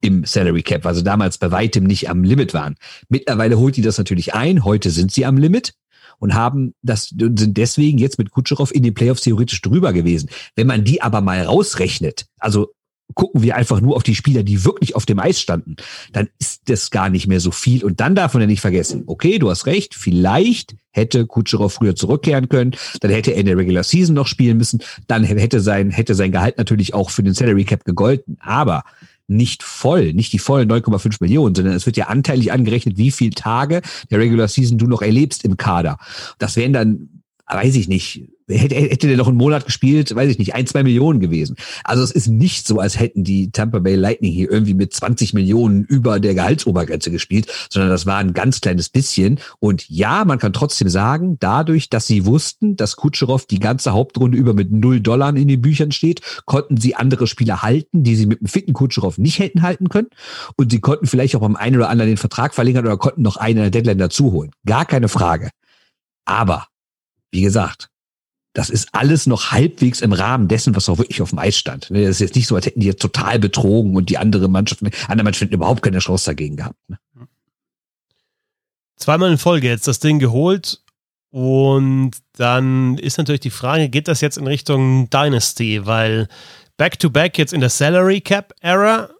[0.00, 2.76] im Salary Cap, also damals bei weitem nicht am Limit waren.
[3.08, 5.72] Mittlerweile holt die das natürlich ein, heute sind sie am Limit
[6.18, 10.28] und haben das sind deswegen jetzt mit Kutscherow in den Playoffs theoretisch drüber gewesen.
[10.56, 12.72] Wenn man die aber mal rausrechnet, also
[13.14, 15.76] gucken wir einfach nur auf die Spieler, die wirklich auf dem Eis standen,
[16.12, 17.84] dann ist das gar nicht mehr so viel.
[17.84, 21.94] Und dann darf man ja nicht vergessen, okay, du hast recht, vielleicht hätte Kutscherow früher
[21.94, 25.90] zurückkehren können, dann hätte er in der Regular Season noch spielen müssen, dann hätte sein,
[25.90, 28.38] hätte sein Gehalt natürlich auch für den Salary Cap gegolten.
[28.40, 28.84] Aber
[29.26, 33.30] nicht voll, nicht die vollen 9,5 Millionen, sondern es wird ja anteilig angerechnet, wie viele
[33.30, 35.98] Tage der Regular Season du noch erlebst im Kader.
[36.38, 40.38] Das wären dann, weiß ich nicht, hätte, hätte der noch einen Monat gespielt, weiß ich
[40.38, 41.56] nicht, ein, zwei Millionen gewesen.
[41.84, 45.34] Also es ist nicht so, als hätten die Tampa Bay Lightning hier irgendwie mit 20
[45.34, 49.40] Millionen über der Gehaltsobergrenze gespielt, sondern das war ein ganz kleines bisschen.
[49.60, 54.36] Und ja, man kann trotzdem sagen, dadurch, dass sie wussten, dass Kutscherow die ganze Hauptrunde
[54.38, 58.26] über mit null Dollar in den Büchern steht, konnten sie andere Spieler halten, die sie
[58.26, 60.08] mit einem fitten Kutscherow nicht hätten halten können.
[60.56, 63.36] Und sie konnten vielleicht auch beim einen oder anderen den Vertrag verlängern oder konnten noch
[63.36, 64.50] einen Deadline dazu holen.
[64.66, 65.50] Gar keine Frage.
[66.26, 66.66] Aber,
[67.34, 67.90] wie gesagt,
[68.54, 71.90] das ist alles noch halbwegs im Rahmen dessen, was auch wirklich auf dem Eis stand.
[71.90, 74.48] Ne, das ist jetzt nicht so, als hätten die jetzt total betrogen und die andere
[74.48, 76.78] Mannschaften, andere Mannschaften überhaupt keine Chance dagegen gehabt.
[76.88, 76.98] Ne?
[78.96, 80.80] Zweimal in Folge jetzt das Ding geholt
[81.30, 85.84] und dann ist natürlich die Frage, geht das jetzt in Richtung Dynasty?
[85.84, 86.28] Weil
[86.76, 89.10] Back-to-Back -back jetzt in der Salary Cap Era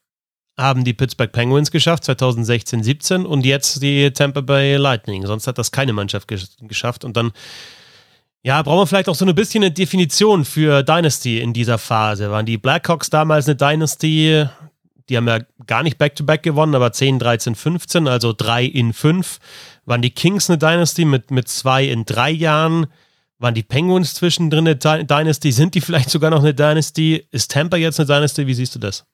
[0.57, 5.27] haben die Pittsburgh Penguins geschafft, 2016, 17 und jetzt die Tampa Bay Lightning.
[5.27, 7.33] Sonst hat das keine Mannschaft geschafft und dann
[8.45, 12.31] ja, brauchen wir vielleicht auch so ein bisschen eine Definition für Dynasty in dieser Phase.
[12.31, 14.47] Waren die Blackhawks damals eine Dynasty?
[15.09, 18.93] Die haben ja gar nicht Back-to-Back -back gewonnen, aber 10, 13, 15, also 3 in
[18.93, 19.39] 5.
[19.87, 22.87] Waren die Kings eine Dynasty mit, mit zwei in drei Jahren?
[23.39, 25.51] Waren die Penguins zwischendrin eine Dynasty?
[25.51, 27.27] Sind die vielleicht sogar noch eine Dynasty?
[27.31, 28.47] Ist Tampa jetzt eine Dynasty?
[28.47, 29.07] Wie siehst du das?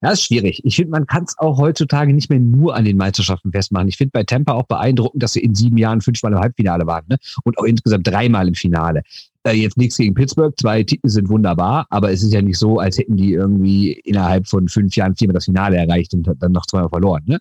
[0.00, 0.60] Das ist schwierig.
[0.64, 3.88] Ich finde, man kann es auch heutzutage nicht mehr nur an den Meisterschaften festmachen.
[3.88, 7.04] Ich finde bei Tampa auch beeindruckend, dass sie in sieben Jahren fünfmal im Halbfinale waren
[7.08, 7.16] ne?
[7.44, 9.02] und auch insgesamt dreimal im Finale.
[9.44, 12.78] Äh, jetzt nichts gegen Pittsburgh, zwei Titel sind wunderbar, aber es ist ja nicht so,
[12.78, 16.66] als hätten die irgendwie innerhalb von fünf Jahren viermal das Finale erreicht und dann noch
[16.66, 17.22] zweimal verloren.
[17.26, 17.38] Ne?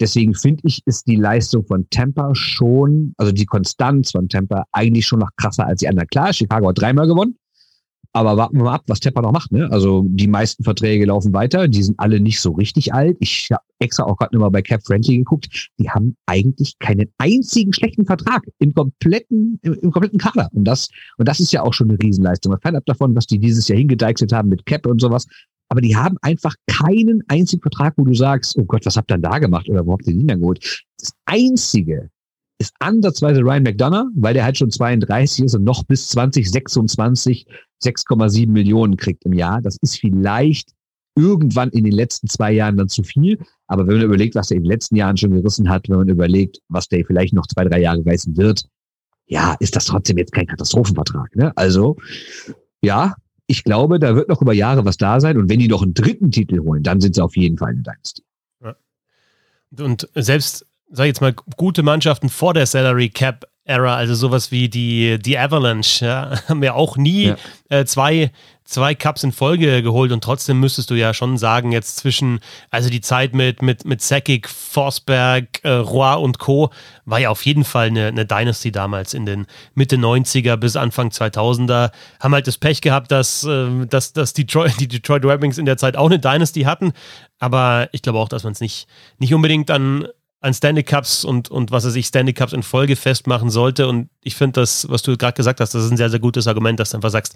[0.00, 5.06] Deswegen finde ich, ist die Leistung von Tampa schon, also die Konstanz von Tampa eigentlich
[5.06, 6.08] schon noch krasser als die anderen.
[6.08, 7.36] Klar, Chicago hat dreimal gewonnen,
[8.16, 9.52] aber warten wir mal ab, was Tepper noch macht.
[9.52, 9.70] Ne?
[9.70, 11.68] Also die meisten Verträge laufen weiter.
[11.68, 13.18] Die sind alle nicht so richtig alt.
[13.20, 15.68] Ich habe extra auch gerade mal bei Cap Friendly geguckt.
[15.78, 20.48] Die haben eigentlich keinen einzigen schlechten Vertrag im kompletten, im, im kompletten Kader.
[20.54, 22.56] Und das, und das ist ja auch schon eine Riesenleistung.
[22.62, 25.26] Fernab davon, was die dieses Jahr hingedeichselt haben mit Cap und sowas.
[25.68, 29.16] Aber die haben einfach keinen einzigen Vertrag, wo du sagst, oh Gott, was habt ihr
[29.16, 29.68] denn da gemacht?
[29.68, 30.84] Oder wo habt ihr den denn geholt?
[30.98, 32.08] Das Einzige,
[32.58, 37.46] ist ansatzweise Ryan McDonough, weil der halt schon 32 ist und noch bis 2026
[37.82, 39.60] 6,7 Millionen kriegt im Jahr.
[39.60, 40.70] Das ist vielleicht
[41.16, 43.38] irgendwann in den letzten zwei Jahren dann zu viel.
[43.66, 46.08] Aber wenn man überlegt, was er in den letzten Jahren schon gerissen hat, wenn man
[46.08, 48.64] überlegt, was der vielleicht noch zwei, drei Jahre reißen wird,
[49.26, 51.34] ja, ist das trotzdem jetzt kein Katastrophenvertrag.
[51.34, 51.52] Ne?
[51.56, 51.96] Also,
[52.80, 53.14] ja,
[53.48, 55.36] ich glaube, da wird noch über Jahre was da sein.
[55.36, 57.82] Und wenn die noch einen dritten Titel holen, dann sind sie auf jeden Fall eine
[57.82, 58.22] Dynasty.
[58.62, 58.76] Ja.
[59.78, 64.52] Und selbst, sag ich jetzt mal, gute Mannschaften vor der Salary Cap Era, also sowas
[64.52, 67.36] wie die, die Avalanche, ja, haben ja auch nie ja.
[67.68, 68.30] Äh, zwei,
[68.62, 72.38] zwei Cups in Folge geholt und trotzdem müsstest du ja schon sagen, jetzt zwischen,
[72.70, 76.70] also die Zeit mit, mit, mit Sakic, Forsberg, äh, Roy und Co.
[77.06, 81.08] war ja auf jeden Fall eine, eine Dynasty damals in den Mitte 90er bis Anfang
[81.08, 81.90] 2000er.
[82.20, 85.66] Haben halt das Pech gehabt, dass, äh, dass, dass Detroit, die Detroit Red Wings in
[85.66, 86.92] der Zeit auch eine Dynasty hatten,
[87.40, 88.86] aber ich glaube auch, dass man es nicht,
[89.18, 90.06] nicht unbedingt an
[90.40, 93.88] an Stanley Cups und, und was er sich Stanley Cups in Folge festmachen sollte.
[93.88, 96.46] Und ich finde das, was du gerade gesagt hast, das ist ein sehr, sehr gutes
[96.46, 97.34] Argument, dass du einfach sagst,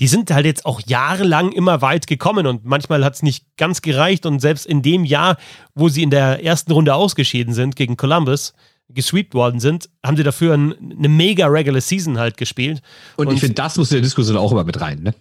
[0.00, 3.80] die sind halt jetzt auch jahrelang immer weit gekommen und manchmal hat es nicht ganz
[3.82, 4.26] gereicht.
[4.26, 5.36] Und selbst in dem Jahr,
[5.74, 8.52] wo sie in der ersten Runde ausgeschieden sind gegen Columbus,
[8.88, 12.82] gesweept worden sind, haben sie dafür ein, eine mega Regular Season halt gespielt.
[13.16, 15.14] Und, und ich finde, das muss in der Diskussion auch immer mit rein, ne?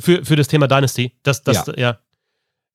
[0.00, 1.12] Für, für das Thema Dynasty.
[1.22, 1.74] Das, das, ja.
[1.76, 1.98] ja.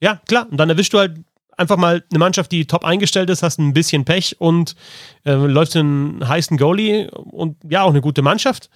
[0.02, 0.48] Ja, klar.
[0.52, 1.18] Und dann erwischst du halt
[1.58, 4.76] einfach mal eine Mannschaft, die top eingestellt ist, hast ein bisschen Pech und
[5.26, 8.70] äh, läuft einen heißen Goalie und ja, auch eine gute Mannschaft.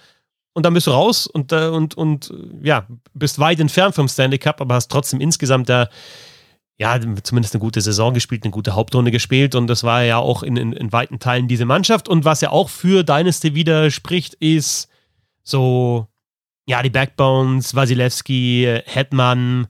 [0.54, 4.38] Und dann bist du raus und, äh, und, und ja, bist weit entfernt vom Stanley
[4.38, 5.88] Cup, aber hast trotzdem insgesamt da,
[6.78, 10.42] ja, zumindest eine gute Saison gespielt, eine gute Hauptrunde gespielt und das war ja auch
[10.42, 12.08] in, in, in weiten Teilen diese Mannschaft.
[12.08, 14.88] Und was ja auch für Dynasty widerspricht, ist
[15.42, 16.06] so,
[16.66, 19.68] ja, die Backbones, Wasilewski, Hetman,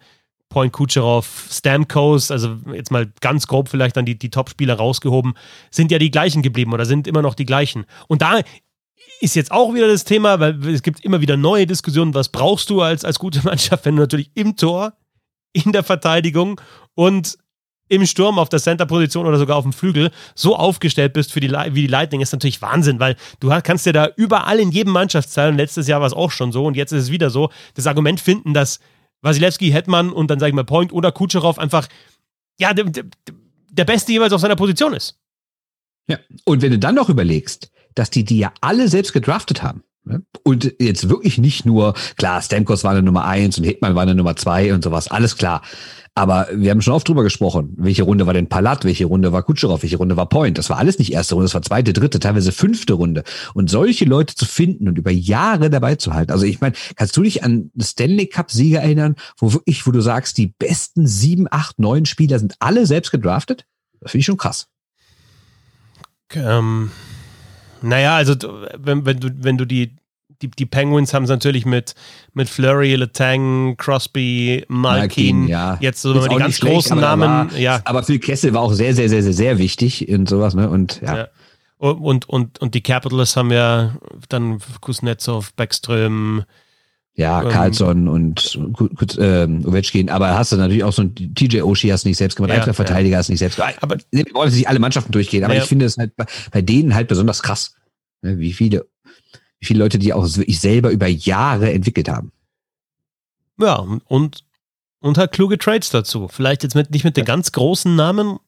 [0.48, 5.34] Point Kucherov, Stamkos, also jetzt mal ganz grob vielleicht dann die, die Top-Spieler rausgehoben,
[5.70, 7.84] sind ja die gleichen geblieben oder sind immer noch die gleichen.
[8.06, 8.40] Und da
[9.20, 12.70] ist jetzt auch wieder das Thema, weil es gibt immer wieder neue Diskussionen, was brauchst
[12.70, 14.94] du als, als gute Mannschaft, wenn du natürlich im Tor,
[15.52, 16.60] in der Verteidigung
[16.94, 17.38] und
[17.88, 21.50] im Sturm auf der Center-Position oder sogar auf dem Flügel so aufgestellt bist für die,
[21.50, 25.50] wie die Lightning, ist natürlich Wahnsinn, weil du kannst dir da überall in jedem Mannschaftsteil,
[25.50, 27.86] und letztes Jahr war es auch schon so und jetzt ist es wieder so, das
[27.86, 28.78] Argument finden, dass
[29.22, 31.88] Wasilewski, Hetman und dann sage ich mal Point oder Kutscherow einfach,
[32.58, 32.86] ja, der,
[33.70, 35.18] der Beste jeweils auf seiner Position ist.
[36.08, 39.82] Ja, und wenn du dann noch überlegst, dass die die ja alle selbst gedraftet haben,
[40.04, 40.22] ne?
[40.42, 44.14] und jetzt wirklich nicht nur, klar, Stamkos war eine Nummer eins und Hetman war eine
[44.14, 45.62] Nummer zwei und sowas, alles klar.
[46.18, 47.74] Aber wir haben schon oft drüber gesprochen.
[47.76, 48.84] Welche Runde war denn Palat?
[48.84, 49.80] Welche Runde war Kutscherow?
[49.80, 50.58] Welche Runde war Point?
[50.58, 53.22] Das war alles nicht erste Runde, das war zweite, dritte, teilweise fünfte Runde.
[53.54, 56.32] Und solche Leute zu finden und über Jahre dabei zu halten.
[56.32, 60.00] Also ich meine, kannst du dich an Stanley Cup Sieger erinnern, wo wirklich, wo du
[60.00, 63.64] sagst, die besten sieben, acht, neun Spieler sind alle selbst gedraftet?
[64.00, 64.66] Das finde ich schon krass.
[66.34, 66.90] Ähm,
[67.80, 68.34] naja, also
[68.76, 69.94] wenn, wenn du, wenn du die
[70.42, 71.94] die, die Penguins haben es natürlich mit,
[72.32, 75.78] mit Flurry, Letang, Crosby, Malkin, Malkin ja.
[75.80, 77.50] jetzt so die ganz schlecht, großen Namen.
[77.50, 77.80] War, ja.
[77.84, 80.68] Aber Phil Kessel war auch sehr, sehr, sehr, sehr, sehr wichtig in sowas, ne?
[80.68, 81.16] Und ja.
[81.16, 81.28] ja.
[81.78, 83.94] Und, und, und die Capitalists haben ja
[84.28, 86.44] dann Kuznetsov, Backström,
[87.14, 88.58] ja, ähm, Carlson und
[89.18, 92.36] ähm, Ovechkin, aber hast du natürlich auch so ein TJ Oshie hast du nicht selbst
[92.36, 93.18] gemacht, ja, Verteidiger ja.
[93.18, 93.76] hast du nicht selbst gemacht.
[93.80, 95.62] Aber wir wollen nicht alle Mannschaften durchgehen, aber ja.
[95.62, 97.74] ich finde es halt bei, bei denen halt besonders krass,
[98.22, 98.86] ne, wie viele
[99.60, 102.32] wie viele Leute die auch wirklich selber über Jahre entwickelt haben.
[103.60, 104.44] Ja, und,
[105.00, 106.28] und halt kluge Trades dazu.
[106.28, 108.38] Vielleicht jetzt mit, nicht mit den ganz großen Namen.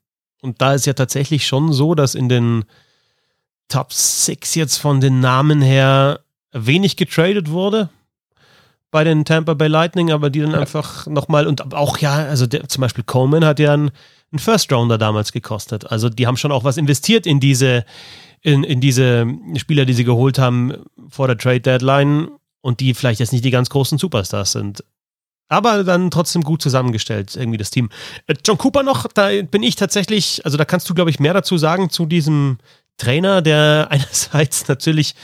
[0.40, 2.64] Und da ist ja tatsächlich schon so, dass in den
[3.68, 6.20] Top 6 jetzt von den Namen her
[6.52, 7.88] wenig getradet wurde
[8.90, 10.58] bei den Tampa Bay Lightning, aber die dann ja.
[10.58, 13.92] einfach nochmal und auch ja, also der, zum Beispiel Coleman hat ja einen,
[14.32, 15.90] einen First Rounder damals gekostet.
[15.90, 17.84] Also die haben schon auch was investiert in diese,
[18.42, 19.26] in, in diese
[19.56, 20.74] Spieler, die sie geholt haben
[21.08, 22.28] vor der Trade Deadline
[22.60, 24.84] und die vielleicht jetzt nicht die ganz großen Superstars sind.
[25.48, 27.90] Aber dann trotzdem gut zusammengestellt, irgendwie das Team.
[28.28, 31.34] Äh, John Cooper noch, da bin ich tatsächlich, also da kannst du, glaube ich, mehr
[31.34, 32.58] dazu sagen zu diesem
[32.98, 35.14] Trainer, der einerseits natürlich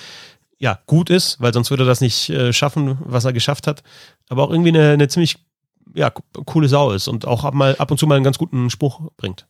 [0.58, 3.82] ja gut ist, weil sonst würde er das nicht äh, schaffen, was er geschafft hat,
[4.28, 5.36] aber auch irgendwie eine, eine ziemlich
[5.94, 8.68] ja, coole Sau ist und auch ab, mal, ab und zu mal einen ganz guten
[8.68, 9.46] Spruch bringt.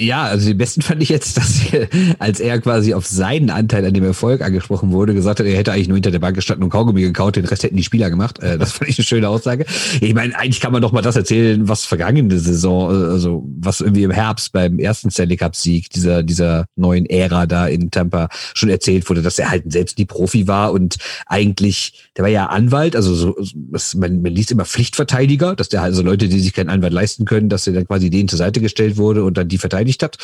[0.00, 1.88] Ja, also die besten fand ich jetzt, dass er,
[2.20, 5.72] als er quasi auf seinen Anteil an dem Erfolg angesprochen wurde, gesagt hat, er hätte
[5.72, 8.38] eigentlich nur hinter der Bank gestanden und Kaugummi gekaut, den Rest hätten die Spieler gemacht.
[8.38, 9.66] Äh, das fand ich eine schöne Aussage.
[10.00, 14.04] Ich meine, eigentlich kann man doch mal das erzählen, was vergangene Saison, also was irgendwie
[14.04, 18.68] im Herbst beim ersten Stanley Cup Sieg dieser, dieser neuen Ära da in Tampa schon
[18.68, 22.94] erzählt wurde, dass er halt selbst die Profi war und eigentlich, der war ja Anwalt,
[22.94, 23.36] also so,
[23.96, 26.92] man, man liest immer Pflichtverteidiger, dass der halt so also Leute, die sich keinen Anwalt
[26.92, 29.87] leisten können, dass er dann quasi denen zur Seite gestellt wurde und dann die verteidigt
[29.88, 30.18] verteidigt hat.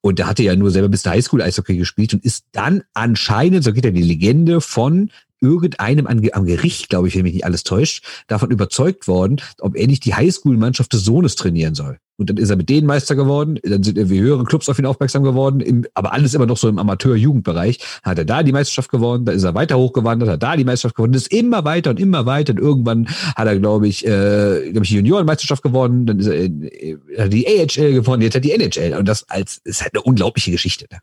[0.00, 3.64] Und der hatte ja nur selber bis zur Highschool Eishockey gespielt und ist dann anscheinend,
[3.64, 7.62] so geht ja die Legende von irgendeinem am Gericht, glaube ich, wenn mich nicht alles
[7.62, 11.98] täuscht, davon überzeugt worden, ob er nicht die Highschool-Mannschaft des Sohnes trainieren soll.
[12.18, 14.86] Und dann ist er mit denen Meister geworden, dann sind irgendwie höhere Clubs auf ihn
[14.86, 17.78] aufmerksam geworden, im, aber alles immer noch so im Amateur-Jugendbereich.
[18.02, 20.96] Hat er da die Meisterschaft gewonnen, da ist er weiter hochgewandert, hat da die Meisterschaft
[20.96, 24.70] gewonnen, das ist immer weiter und immer weiter und irgendwann hat er, glaube ich, äh,
[24.72, 28.44] glaube ich, die Juniorenmeisterschaft gewonnen, dann ist er äh, hat die AHL gewonnen, jetzt hat
[28.44, 30.86] die NHL und das als ist halt eine unglaubliche Geschichte.
[30.90, 30.98] Ne?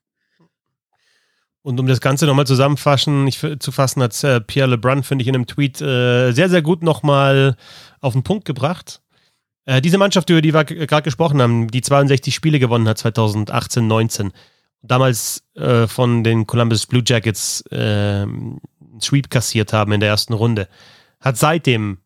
[1.66, 5.28] Und um das Ganze nochmal zusammenfassen, ich, zu fassen, hat äh, Pierre Lebrun, finde ich,
[5.28, 7.56] in einem Tweet äh, sehr, sehr gut nochmal
[8.02, 9.02] auf den Punkt gebracht.
[9.66, 13.88] Äh, diese Mannschaft, über die wir gerade gesprochen haben, die 62 Spiele gewonnen hat 2018,
[13.88, 14.32] 19,
[14.82, 18.26] damals äh, von den Columbus Blue Jackets äh,
[19.02, 20.68] Sweep kassiert haben in der ersten Runde,
[21.20, 21.98] hat seitdem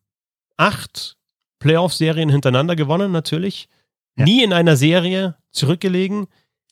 [0.56, 1.16] acht
[1.58, 3.68] Playoff-Serien hintereinander gewonnen, natürlich.
[4.16, 4.24] Ja.
[4.24, 6.26] Nie in einer Serie zurückgelegen.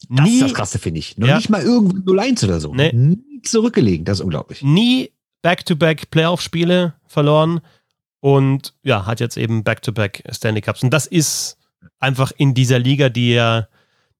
[0.08, 1.18] Das nie, ist das Krasse, finde ich.
[1.18, 1.36] Noch ja.
[1.36, 2.74] nicht mal irgendwo 0-1 oder so.
[2.74, 2.92] Nee.
[2.92, 4.62] Nie zurückgelegen, das ist unglaublich.
[4.62, 7.60] Nie Back-to-Back Playoff-Spiele verloren
[8.20, 10.82] und ja, hat jetzt eben Back-to-Back Stanley Cups.
[10.82, 11.58] Und das ist
[11.98, 13.68] einfach in dieser Liga, die ja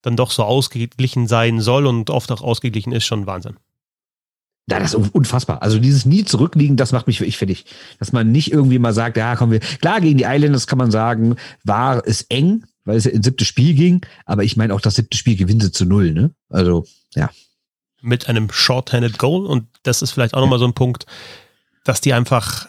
[0.02, 3.56] dann doch so ausgeglichen sein soll und oft auch ausgeglichen ist, schon Wahnsinn.
[4.70, 5.62] Ja, das ist unfassbar.
[5.62, 7.64] Also dieses nie zurückliegen, das macht mich wirklich fertig.
[7.98, 9.60] Dass man nicht irgendwie mal sagt, ja, kommen wir.
[9.60, 13.74] Klar, gegen die Islanders kann man sagen, war es eng, weil es ins siebte Spiel
[13.74, 14.02] ging.
[14.26, 16.32] Aber ich meine auch das siebte Spiel gewinnen sie zu null, ne?
[16.50, 16.84] Also,
[17.14, 17.30] ja.
[18.02, 19.46] Mit einem Short-Handed Goal.
[19.46, 21.06] Und das ist vielleicht auch nochmal so ein Punkt,
[21.84, 22.68] dass die einfach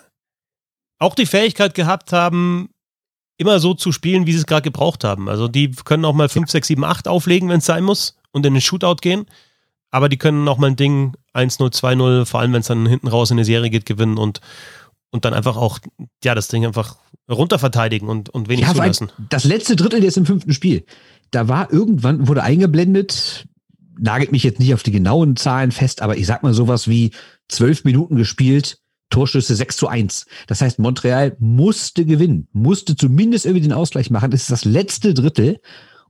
[0.99, 2.69] auch die Fähigkeit gehabt haben,
[3.37, 5.29] immer so zu spielen, wie sie es gerade gebraucht haben.
[5.29, 8.45] Also die können auch mal 5, 6, 7, 8 auflegen, wenn es sein muss und
[8.45, 9.25] in den Shootout gehen.
[9.91, 13.07] Aber die können auch mal ein Ding 1-0, 2-0, vor allem wenn es dann hinten
[13.07, 14.41] raus in eine Serie geht, gewinnen und,
[15.09, 15.79] und dann einfach auch,
[16.23, 16.97] ja, das Ding einfach
[17.29, 19.11] runterverteidigen und, und wenig ja, zulassen.
[19.29, 20.83] Das letzte Drittel jetzt im fünften Spiel,
[21.31, 23.47] da war irgendwann, wurde eingeblendet,
[23.97, 27.11] nagelt mich jetzt nicht auf die genauen Zahlen fest, aber ich sag mal sowas wie
[27.47, 28.79] zwölf Minuten gespielt,
[29.09, 30.25] Torschüsse 6 zu 1.
[30.47, 34.31] Das heißt, Montreal musste gewinnen, musste zumindest irgendwie den Ausgleich machen.
[34.31, 35.59] Das ist das letzte Drittel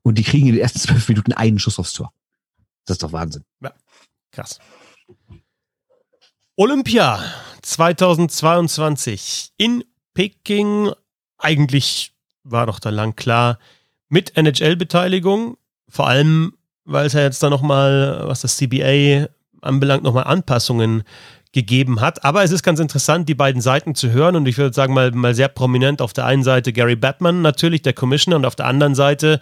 [0.02, 2.12] und die kriegen in den ersten zwölf Minuten einen Schuss aufs Tor.
[2.86, 3.44] Das ist doch Wahnsinn.
[3.62, 3.74] Ja,
[4.32, 4.60] krass.
[6.56, 7.24] Olympia
[7.62, 9.84] 2022 in
[10.14, 10.92] Peking.
[11.38, 13.60] Eigentlich war doch da lang klar
[14.10, 15.58] mit NHL-Beteiligung.
[15.88, 19.30] Vor allem, weil es ja jetzt da nochmal, was das CBA
[19.62, 21.04] anbelangt, nochmal Anpassungen
[21.52, 22.24] gegeben hat.
[22.24, 25.12] Aber es ist ganz interessant, die beiden Seiten zu hören und ich würde sagen mal,
[25.12, 28.68] mal sehr prominent auf der einen Seite Gary Batman, natürlich der Commissioner und auf der
[28.68, 29.40] anderen Seite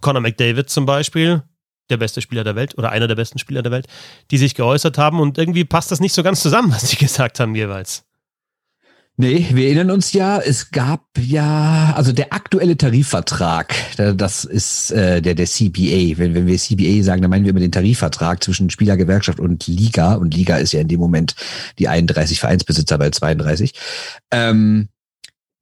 [0.00, 1.42] Conor McDavid zum Beispiel,
[1.90, 3.86] der beste Spieler der Welt oder einer der besten Spieler der Welt,
[4.30, 7.40] die sich geäußert haben und irgendwie passt das nicht so ganz zusammen, was sie gesagt
[7.40, 8.07] haben jeweils.
[9.20, 15.20] Nee, wir erinnern uns ja, es gab ja, also der aktuelle Tarifvertrag, das ist äh,
[15.20, 16.18] der der CBA.
[16.18, 20.14] Wenn, wenn wir CBA sagen, dann meinen wir immer den Tarifvertrag zwischen Spielergewerkschaft und Liga.
[20.14, 21.34] Und Liga ist ja in dem Moment
[21.80, 23.74] die 31 Vereinsbesitzer bei 32.
[24.30, 24.86] Ähm,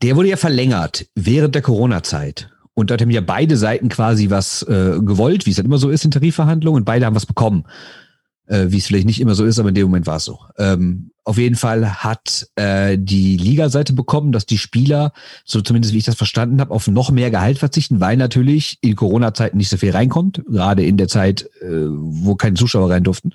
[0.03, 2.51] der wurde ja verlängert während der Corona-Zeit.
[2.75, 5.89] Und dort haben ja beide Seiten quasi was äh, gewollt, wie es dann immer so
[5.89, 7.65] ist in Tarifverhandlungen, und beide haben was bekommen
[8.49, 10.39] äh, wie es vielleicht nicht immer so ist, aber in dem Moment war es so.
[10.59, 15.13] Ähm, auf jeden Fall hat äh, die Liga-Seite bekommen, dass die Spieler,
[15.45, 18.95] so zumindest wie ich das verstanden habe, auf noch mehr Gehalt verzichten, weil natürlich in
[18.95, 23.33] Corona-Zeiten nicht so viel reinkommt, gerade in der Zeit, äh, wo keine Zuschauer rein durften.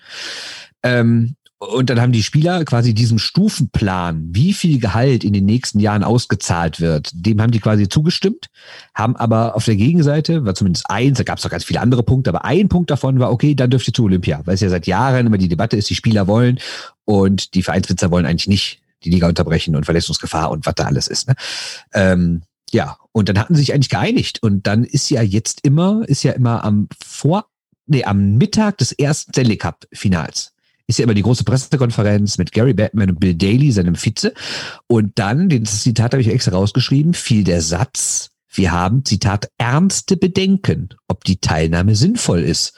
[0.84, 5.80] Ähm, und dann haben die Spieler quasi diesen Stufenplan, wie viel Gehalt in den nächsten
[5.80, 8.47] Jahren ausgezahlt wird, dem haben die quasi zugestimmt,
[8.95, 12.01] haben aber auf der Gegenseite, war zumindest eins, da gab es noch ganz viele andere
[12.01, 14.69] Punkte, aber ein Punkt davon war, okay, dann dürft ihr zu Olympia, weil es ja
[14.69, 16.58] seit Jahren immer die Debatte ist, die Spieler wollen
[17.05, 21.07] und die Vereinsbesitzer wollen eigentlich nicht die Liga unterbrechen und Verletzungsgefahr und was da alles
[21.07, 21.27] ist.
[21.27, 21.35] Ne?
[21.93, 26.03] Ähm, ja, und dann hatten sie sich eigentlich geeinigt und dann ist ja jetzt immer,
[26.07, 27.47] ist ja immer am Vor,
[27.87, 30.53] nee, am Mittag des ersten Stanley Cup Finals
[30.91, 34.33] ist ja immer die große Pressekonferenz mit Gary Batman und Bill Daly, seinem Vize.
[34.87, 40.17] Und dann, das Zitat habe ich extra rausgeschrieben, fiel der Satz, wir haben, Zitat, ernste
[40.17, 42.77] Bedenken, ob die Teilnahme sinnvoll ist.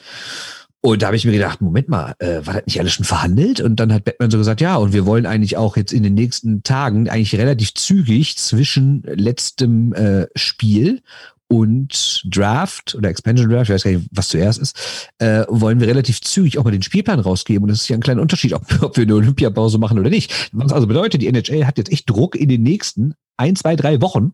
[0.85, 3.61] Und da habe ich mir gedacht, Moment mal, äh, war das nicht alles schon verhandelt?
[3.61, 6.13] Und dann hat Batman so gesagt, ja, und wir wollen eigentlich auch jetzt in den
[6.13, 11.01] nächsten Tagen eigentlich relativ zügig zwischen letztem äh, Spiel
[11.47, 15.87] und Draft oder Expansion Draft, ich weiß gar nicht, was zuerst ist, äh, wollen wir
[15.87, 17.63] relativ zügig auch mal den Spielplan rausgeben.
[17.63, 20.49] Und das ist ja ein kleiner Unterschied, ob, ob wir eine Olympiapause machen oder nicht.
[20.51, 24.01] Was also bedeutet, die NHL hat jetzt echt Druck in den nächsten ein, zwei, drei
[24.01, 24.33] Wochen,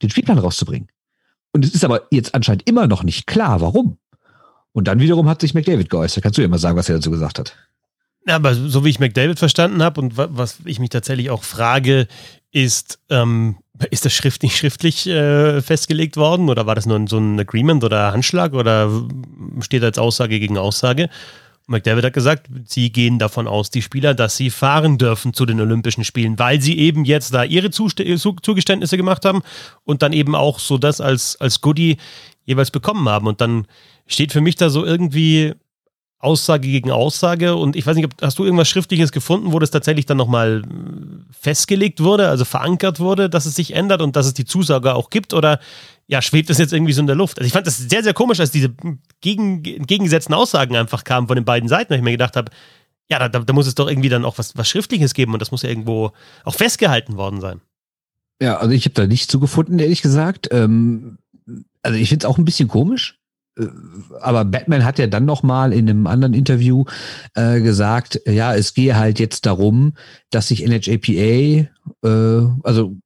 [0.00, 0.86] den Spielplan rauszubringen.
[1.52, 3.98] Und es ist aber jetzt anscheinend immer noch nicht klar, warum.
[4.72, 6.22] Und dann wiederum hat sich McDavid geäußert.
[6.22, 7.56] Kannst du ja mal sagen, was er dazu gesagt hat?
[8.26, 12.06] Ja, aber so wie ich McDavid verstanden habe und was ich mich tatsächlich auch frage,
[12.52, 13.56] ist, ähm,
[13.90, 18.12] ist das schriftlich, schriftlich äh, festgelegt worden oder war das nur so ein Agreement oder
[18.12, 18.90] Handschlag oder
[19.60, 21.08] steht jetzt Aussage gegen Aussage?
[21.66, 25.60] McDavid hat gesagt, sie gehen davon aus, die Spieler, dass sie fahren dürfen zu den
[25.60, 29.42] Olympischen Spielen, weil sie eben jetzt da ihre Zugeständnisse gemacht haben
[29.84, 31.98] und dann eben auch so das als, als Goodie
[32.44, 33.26] jeweils bekommen haben.
[33.26, 33.66] Und dann
[34.06, 35.54] steht für mich da so irgendwie
[36.22, 37.56] Aussage gegen Aussage.
[37.56, 40.62] Und ich weiß nicht, hast du irgendwas Schriftliches gefunden, wo das tatsächlich dann nochmal
[41.38, 45.10] festgelegt wurde, also verankert wurde, dass es sich ändert und dass es die Zusage auch
[45.10, 45.34] gibt?
[45.34, 45.58] Oder
[46.06, 47.38] ja, schwebt das jetzt irgendwie so in der Luft?
[47.38, 48.72] Also ich fand das sehr, sehr komisch, als diese
[49.20, 52.52] gegen, gegengesetzten Aussagen einfach kamen von den beiden Seiten, weil ich mir gedacht habe,
[53.10, 55.50] ja, da, da, muss es doch irgendwie dann auch was, was Schriftliches geben und das
[55.50, 56.12] muss ja irgendwo
[56.44, 57.60] auch festgehalten worden sein.
[58.40, 60.48] Ja, also ich habe da nichts zugefunden, ehrlich gesagt.
[60.52, 61.18] Ähm,
[61.82, 63.18] also ich finde es auch ein bisschen komisch.
[63.58, 63.66] Äh,
[64.20, 66.84] aber Batman hat ja dann noch mal in einem anderen Interview
[67.34, 69.94] äh, gesagt, ja, es gehe halt jetzt darum,
[70.30, 71.68] dass sich NHAPA, äh,
[72.62, 72.96] also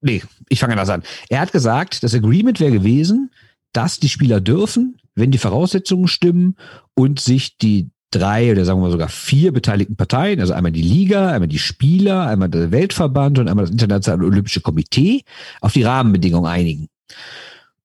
[0.00, 1.02] nee, ich fange anders an.
[1.28, 3.30] Er hat gesagt, das Agreement wäre gewesen,
[3.72, 6.56] dass die Spieler dürfen, wenn die Voraussetzungen stimmen
[6.94, 11.30] und sich die drei oder sagen wir sogar vier beteiligten Parteien, also einmal die Liga,
[11.30, 15.22] einmal die Spieler, einmal der Weltverband und einmal das Internationale Olympische Komitee,
[15.60, 16.88] auf die Rahmenbedingungen einigen.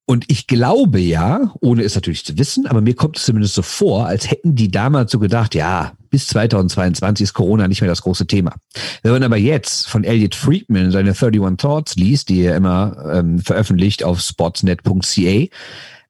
[0.06, 3.62] Und ich glaube ja, ohne es natürlich zu wissen, aber mir kommt es zumindest so
[3.62, 8.02] vor, als hätten die damals so gedacht, ja, bis 2022 ist Corona nicht mehr das
[8.02, 8.56] große Thema.
[9.04, 13.40] Wenn man aber jetzt von Elliot Friedman seine 31 Thoughts liest, die er immer ähm,
[13.40, 15.46] veröffentlicht auf sportsnet.ca,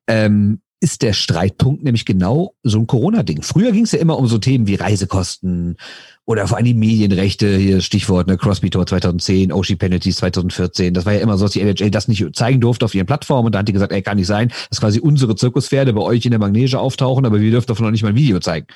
[0.07, 3.43] ähm, ist der Streitpunkt nämlich genau so ein Corona-Ding.
[3.43, 5.77] Früher ging es ja immer um so Themen wie Reisekosten,
[6.31, 10.93] oder vor allem die Medienrechte, hier Stichwort, ne, Crosby Tour 2010, Oshie Penalties 2014.
[10.93, 13.47] Das war ja immer so, dass die NHL das nicht zeigen durfte auf ihren Plattformen.
[13.47, 16.23] Und da hat die gesagt, ey, kann nicht sein, dass quasi unsere Zirkuspferde bei euch
[16.23, 18.67] in der Magnese auftauchen, aber wir dürfen davon noch nicht mal ein Video zeigen.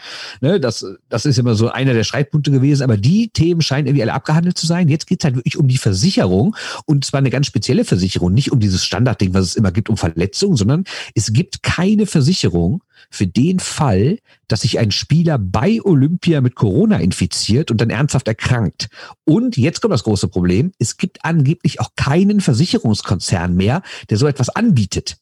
[0.41, 2.83] Ne, das, das ist immer so einer der Streitpunkte gewesen.
[2.83, 4.89] Aber die Themen scheinen irgendwie alle abgehandelt zu sein.
[4.89, 6.57] Jetzt geht's halt wirklich um die Versicherung.
[6.85, 8.33] Und zwar eine ganz spezielle Versicherung.
[8.33, 10.83] Nicht um dieses Standardding, was es immer gibt, um Verletzungen, sondern
[11.13, 16.97] es gibt keine Versicherung, für den Fall, dass sich ein Spieler bei Olympia mit Corona
[16.97, 18.87] infiziert und dann ernsthaft erkrankt.
[19.23, 20.71] Und jetzt kommt das große Problem.
[20.79, 25.17] Es gibt angeblich auch keinen Versicherungskonzern mehr, der so etwas anbietet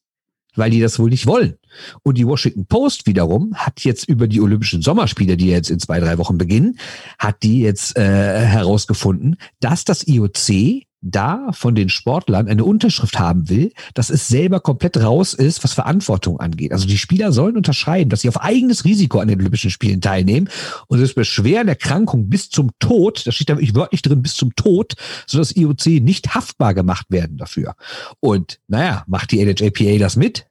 [0.55, 1.55] weil die das wohl nicht wollen.
[2.03, 5.99] Und die Washington Post wiederum hat jetzt über die Olympischen Sommerspiele, die jetzt in zwei,
[5.99, 6.77] drei Wochen beginnen,
[7.17, 13.49] hat die jetzt äh, herausgefunden, dass das IOC da von den Sportlern eine Unterschrift haben
[13.49, 16.71] will, dass es selber komplett raus ist, was Verantwortung angeht.
[16.71, 20.49] Also die Spieler sollen unterschreiben, dass sie auf eigenes Risiko an den Olympischen Spielen teilnehmen
[20.87, 24.35] und es bei schweren Erkrankungen bis zum Tod, das steht da wirklich wörtlich drin, bis
[24.35, 24.93] zum Tod,
[25.27, 27.75] so dass IOC nicht haftbar gemacht werden dafür.
[28.21, 30.47] Und naja, macht die NHAPA das mit?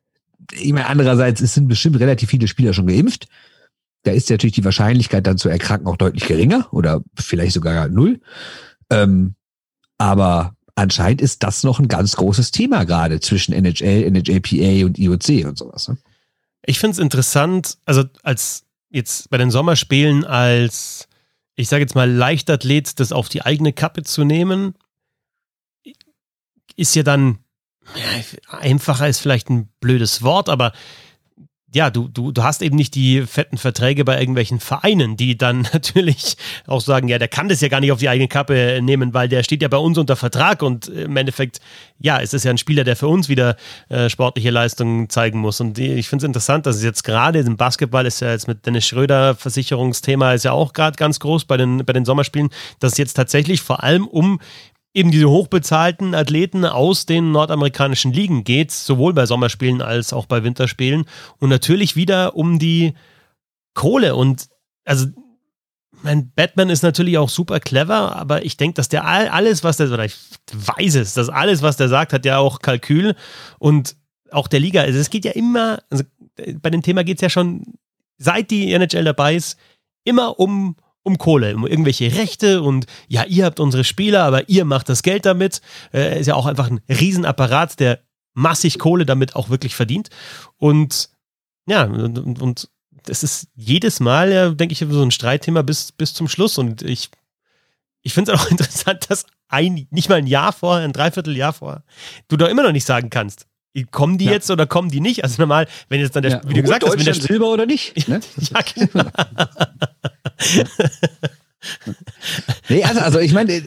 [0.53, 3.27] Ich meine, andererseits sind bestimmt relativ viele Spieler schon geimpft.
[4.03, 8.21] Da ist natürlich die Wahrscheinlichkeit dann zu erkranken auch deutlich geringer oder vielleicht sogar null.
[8.91, 9.35] Ähm,
[10.03, 15.47] aber anscheinend ist das noch ein ganz großes Thema gerade zwischen NHL, NHLPA und IOC
[15.47, 15.87] und sowas.
[15.87, 15.97] Ne?
[16.67, 21.07] Ich finde es interessant, also als jetzt bei den Sommerspielen als,
[21.55, 24.75] ich sage jetzt mal, Leichtathlet das auf die eigene Kappe zu nehmen,
[26.75, 27.39] ist ja dann
[27.95, 30.73] ja, einfacher ist vielleicht ein blödes Wort, aber
[31.75, 35.63] ja, du, du, du hast eben nicht die fetten Verträge bei irgendwelchen Vereinen, die dann
[35.73, 39.15] natürlich auch sagen, ja, der kann das ja gar nicht auf die eigene Kappe nehmen,
[39.15, 41.61] weil der steht ja bei uns unter Vertrag und im Endeffekt,
[41.99, 43.57] ja, es ist ja ein Spieler, der für uns wieder
[43.89, 45.61] äh, sportliche Leistungen zeigen muss.
[45.61, 48.67] Und ich finde es interessant, dass es jetzt gerade im Basketball ist ja jetzt mit
[48.67, 52.51] Dennis Schröder Versicherungsthema ist ja auch gerade ganz groß bei den, bei den Sommerspielen,
[52.81, 54.41] dass es jetzt tatsächlich vor allem um
[54.95, 60.45] eben diese hochbezahlten Athleten aus den nordamerikanischen Ligen geht, sowohl bei Sommerspielen als auch bei
[60.45, 61.07] Winterspielen.
[61.39, 62.95] Und natürlich wieder um die
[63.75, 64.15] Kohle.
[64.15, 64.49] Und
[64.85, 65.07] also,
[66.03, 69.91] mein Batman ist natürlich auch super clever, aber ich denke, dass der alles, was der,
[69.91, 70.17] oder ich
[70.53, 73.15] weiß es, dass alles, was der sagt, hat ja auch Kalkül
[73.59, 73.97] und
[74.31, 74.83] auch der Liga.
[74.83, 76.05] Also es geht ja immer, also
[76.61, 77.75] bei dem Thema geht es ja schon,
[78.19, 79.59] seit die NHL dabei ist,
[80.05, 84.65] immer um um Kohle, um irgendwelche Rechte und ja, ihr habt unsere Spieler, aber ihr
[84.65, 85.61] macht das Geld damit.
[85.93, 88.01] Äh, ist ja auch einfach ein Riesenapparat, der
[88.35, 90.11] massig Kohle damit auch wirklich verdient.
[90.57, 91.11] Und
[91.67, 92.69] ja, und, und
[93.05, 96.59] das ist jedes Mal, ja, denke ich, so ein Streitthema bis, bis zum Schluss.
[96.59, 97.11] Und ich,
[98.03, 101.85] ich finde es auch interessant, dass ein, nicht mal ein Jahr vorher, ein Dreivierteljahr vorher,
[102.29, 103.47] du da immer noch nicht sagen kannst,
[103.91, 104.33] Kommen die ja.
[104.33, 105.25] jetzt oder kommen die nicht?
[105.25, 106.41] Also normal, wenn jetzt dann der, ja.
[106.47, 107.95] wie du gesagt hast, wenn der Silber oder nicht.
[108.09, 108.21] Ne?
[108.37, 109.05] ja, genau.
[112.69, 113.63] nee, also, also ich meine,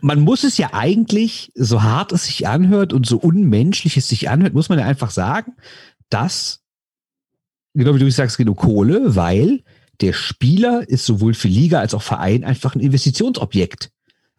[0.00, 4.28] man muss es ja eigentlich, so hart es sich anhört und so unmenschlich es sich
[4.28, 5.56] anhört, muss man ja einfach sagen,
[6.10, 6.62] dass,
[7.74, 9.64] genau wie du sagst, geht um Kohle, weil
[10.00, 13.90] der Spieler ist sowohl für Liga als auch Verein einfach ein Investitionsobjekt.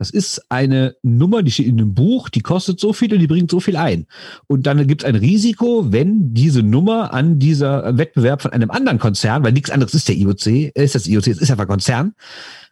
[0.02, 3.28] Das ist eine Nummer, die steht in einem Buch, die kostet so viel und die
[3.28, 4.08] bringt so viel ein.
[4.48, 8.98] Und dann gibt es ein Risiko, wenn diese Nummer an dieser Wettbewerb von einem anderen
[8.98, 12.16] Konzern, weil nichts anderes ist der IOC, ist das IOC, es ist einfach Konzern,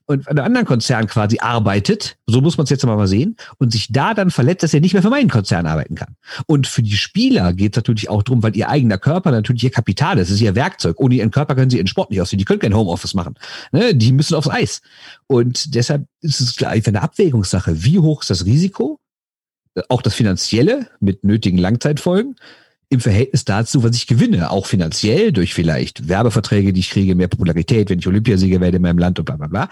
[0.10, 3.72] und an einem anderen Konzern quasi arbeitet, so muss man es jetzt mal sehen, und
[3.72, 6.16] sich da dann verletzt, dass er nicht mehr für meinen Konzern arbeiten kann.
[6.48, 9.70] Und für die Spieler geht es natürlich auch darum, weil ihr eigener Körper natürlich ihr
[9.70, 11.00] Kapital ist, es ist ihr Werkzeug.
[11.00, 13.36] Ohne ihren Körper können sie ihren Sport nicht ausführen, die können kein Homeoffice machen.
[13.72, 13.94] Ne?
[13.94, 14.82] Die müssen aufs Eis.
[15.28, 17.84] Und deshalb ist es einfach eine Abwägungssache.
[17.84, 19.00] Wie hoch ist das Risiko?
[19.90, 22.36] Auch das Finanzielle mit nötigen Langzeitfolgen
[22.90, 27.28] im Verhältnis dazu, was ich gewinne, auch finanziell durch vielleicht Werbeverträge, die ich kriege, mehr
[27.28, 29.70] Popularität, wenn ich Olympiasieger werde in meinem Land und bla bla bla.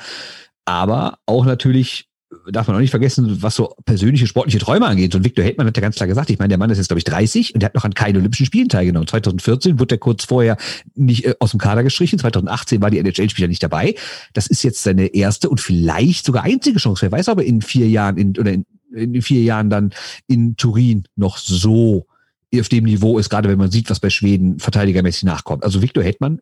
[0.65, 2.07] Aber auch natürlich
[2.51, 5.15] darf man auch nicht vergessen, was so persönliche sportliche Träume angeht.
[5.15, 6.99] Und Victor Heldmann hat ja ganz klar gesagt, ich meine, der Mann ist jetzt, glaube
[6.99, 9.07] ich, 30 und der hat noch an keinen Olympischen Spielen teilgenommen.
[9.07, 10.57] 2014 wurde er kurz vorher
[10.93, 12.19] nicht äh, aus dem Kader gestrichen.
[12.19, 13.95] 2018 war die NHL-Spieler nicht dabei.
[14.33, 17.01] Das ist jetzt seine erste und vielleicht sogar einzige Chance.
[17.03, 19.91] Wer weiß, ob er in vier Jahren in, oder in, in vier Jahren dann
[20.27, 22.07] in Turin noch so
[22.55, 25.63] auf dem Niveau ist, gerade wenn man sieht, was bei Schweden verteidigermäßig nachkommt.
[25.63, 26.39] Also Viktor Hetman,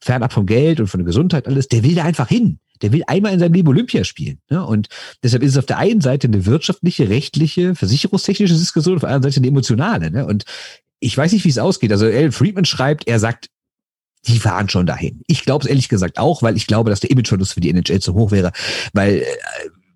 [0.00, 2.58] fernab vom Geld und von der Gesundheit alles, der will da einfach hin.
[2.80, 4.38] Der will einmal in seinem Leben Olympia spielen.
[4.50, 4.64] Ne?
[4.64, 4.88] Und
[5.24, 9.32] deshalb ist es auf der einen Seite eine wirtschaftliche, rechtliche, versicherungstechnische Diskussion, auf der anderen
[9.32, 10.12] Seite eine emotionale.
[10.12, 10.26] Ne?
[10.26, 10.44] Und
[11.00, 11.90] ich weiß nicht, wie es ausgeht.
[11.90, 13.50] Also Alan Friedman schreibt, er sagt,
[14.26, 15.22] die fahren schon dahin.
[15.26, 18.00] Ich glaube es ehrlich gesagt auch, weil ich glaube, dass der Imageverlust für die NHL
[18.00, 18.52] zu hoch wäre,
[18.92, 19.24] weil äh,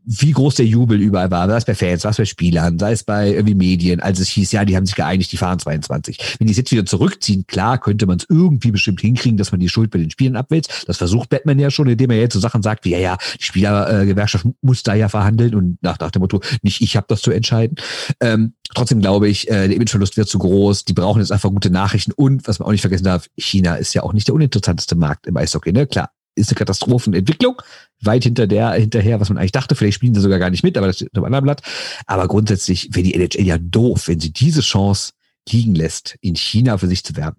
[0.04, 2.92] wie groß der Jubel überall war, sei es bei Fans, sei es bei Spielern, sei
[2.92, 6.36] es bei irgendwie Medien, als es hieß, ja, die haben sich geeinigt, die fahren 22.
[6.38, 9.60] Wenn die es jetzt wieder zurückziehen, klar, könnte man es irgendwie bestimmt hinkriegen, dass man
[9.60, 10.84] die Schuld bei den Spielen abwälzt.
[10.86, 13.44] Das versucht Batman ja schon, indem er jetzt so Sachen sagt, wie, ja, ja, die
[13.44, 17.22] Spielergewerkschaft äh, muss da ja verhandeln und nach, nach dem Motto, nicht ich habe das
[17.22, 17.76] zu entscheiden.
[18.20, 21.70] Ähm, trotzdem glaube ich, äh, der Imageverlust wird zu groß, die brauchen jetzt einfach gute
[21.70, 24.96] Nachrichten und, was man auch nicht vergessen darf, China ist ja auch nicht der uninteressanteste
[24.96, 25.86] Markt im Eishockey, ne?
[25.86, 27.60] Klar, ist eine Katastrophenentwicklung,
[28.00, 29.74] weit hinter der, hinterher, was man eigentlich dachte.
[29.74, 31.62] Vielleicht spielen sie sogar gar nicht mit, aber das steht auf einem anderen Blatt.
[32.06, 35.12] Aber grundsätzlich wäre die NHL ja doof, wenn sie diese Chance
[35.48, 37.38] liegen lässt, in China für sich zu werben.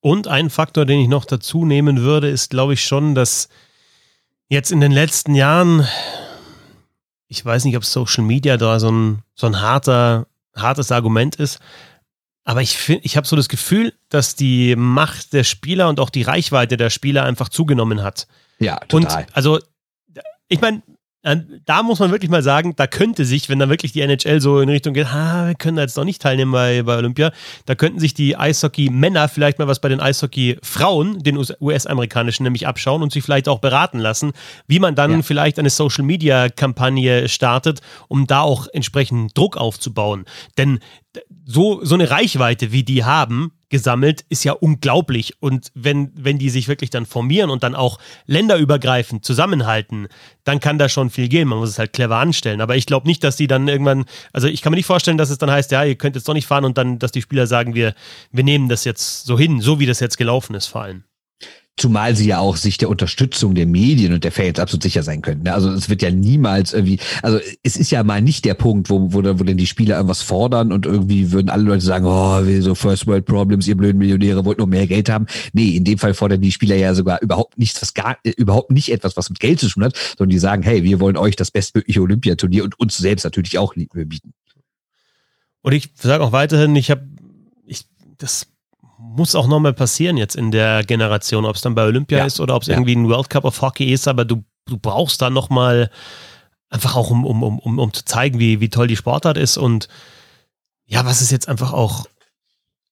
[0.00, 3.48] Und ein Faktor, den ich noch dazu nehmen würde, ist, glaube ich, schon, dass
[4.48, 5.86] jetzt in den letzten Jahren,
[7.28, 11.58] ich weiß nicht, ob Social Media da so ein, so ein harter, hartes Argument ist,
[12.44, 16.10] aber ich finde, ich habe so das Gefühl, dass die Macht der Spieler und auch
[16.10, 18.26] die Reichweite der Spieler einfach zugenommen hat.
[18.58, 19.22] Ja, total.
[19.22, 19.58] Und also,
[20.48, 20.82] ich meine,
[21.64, 24.60] da muss man wirklich mal sagen, da könnte sich, wenn dann wirklich die NHL so
[24.60, 27.32] in Richtung geht, ha, wir können da jetzt noch nicht teilnehmen bei, bei Olympia,
[27.64, 33.02] da könnten sich die Eishockey-Männer vielleicht mal was bei den Eishockey-Frauen, den US-amerikanischen, nämlich abschauen
[33.02, 34.32] und sich vielleicht auch beraten lassen,
[34.66, 35.22] wie man dann ja.
[35.22, 40.26] vielleicht eine Social-Media-Kampagne startet, um da auch entsprechend Druck aufzubauen.
[40.58, 40.80] Denn
[41.46, 45.34] so, so eine Reichweite, wie die haben, gesammelt, ist ja unglaublich.
[45.40, 50.08] Und wenn, wenn die sich wirklich dann formieren und dann auch länderübergreifend zusammenhalten,
[50.44, 51.48] dann kann da schon viel gehen.
[51.48, 52.60] Man muss es halt clever anstellen.
[52.60, 55.30] Aber ich glaube nicht, dass die dann irgendwann, also ich kann mir nicht vorstellen, dass
[55.30, 57.46] es dann heißt, ja, ihr könnt jetzt doch nicht fahren und dann, dass die Spieler
[57.46, 57.94] sagen, wir,
[58.32, 61.04] wir nehmen das jetzt so hin, so wie das jetzt gelaufen ist vor allem.
[61.76, 65.22] Zumal sie ja auch sich der Unterstützung der Medien und der Fans absolut sicher sein
[65.22, 65.42] können.
[65.42, 65.52] Ne?
[65.52, 69.12] Also es wird ja niemals irgendwie, also es ist ja mal nicht der Punkt, wo,
[69.12, 72.60] wo, wo denn die Spieler irgendwas fordern und irgendwie würden alle Leute sagen, oh, wie
[72.60, 75.26] so First World Problems, ihr blöden Millionäre wollt nur mehr Geld haben.
[75.52, 78.92] Nee, in dem Fall fordern die Spieler ja sogar überhaupt nichts, was gar, überhaupt nicht
[78.92, 81.50] etwas, was mit Geld zu tun hat, sondern die sagen, hey, wir wollen euch das
[81.50, 84.32] bestmögliche Olympiaturnier und uns selbst natürlich auch bieten.
[85.62, 87.08] Und ich sage auch weiterhin, ich habe,
[87.66, 87.86] ich,
[88.18, 88.46] das
[89.04, 92.24] muss auch nochmal passieren jetzt in der Generation, ob es dann bei Olympia ja.
[92.24, 92.74] ist oder ob es ja.
[92.74, 95.90] irgendwie ein World Cup of Hockey ist, aber du, du brauchst da nochmal
[96.70, 99.88] einfach auch, um, um, um, um zu zeigen, wie, wie toll die Sportart ist und
[100.86, 102.06] ja, was ist jetzt einfach auch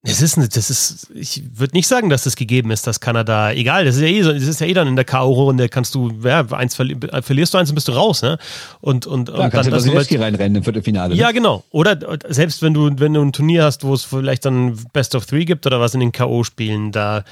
[0.04, 3.84] es ist, das ist, ich würde nicht sagen, dass das gegeben ist, dass Kanada, egal,
[3.84, 6.44] das ist ja eh, das ist ja eh dann in der K.O.-Runde, kannst du, ja,
[6.50, 8.36] eins verli verlierst du eins, dann bist du raus, ne?
[8.80, 11.14] Und, und, Klar, und kannst dann, du Wasilewski reinrennen im Viertelfinale.
[11.14, 11.20] Ne?
[11.20, 11.62] Ja, genau.
[11.70, 11.96] Oder
[12.28, 15.44] selbst wenn du, wenn du ein Turnier hast, wo es vielleicht dann Best of Three
[15.44, 17.22] gibt oder was in den K.O.-Spielen, da,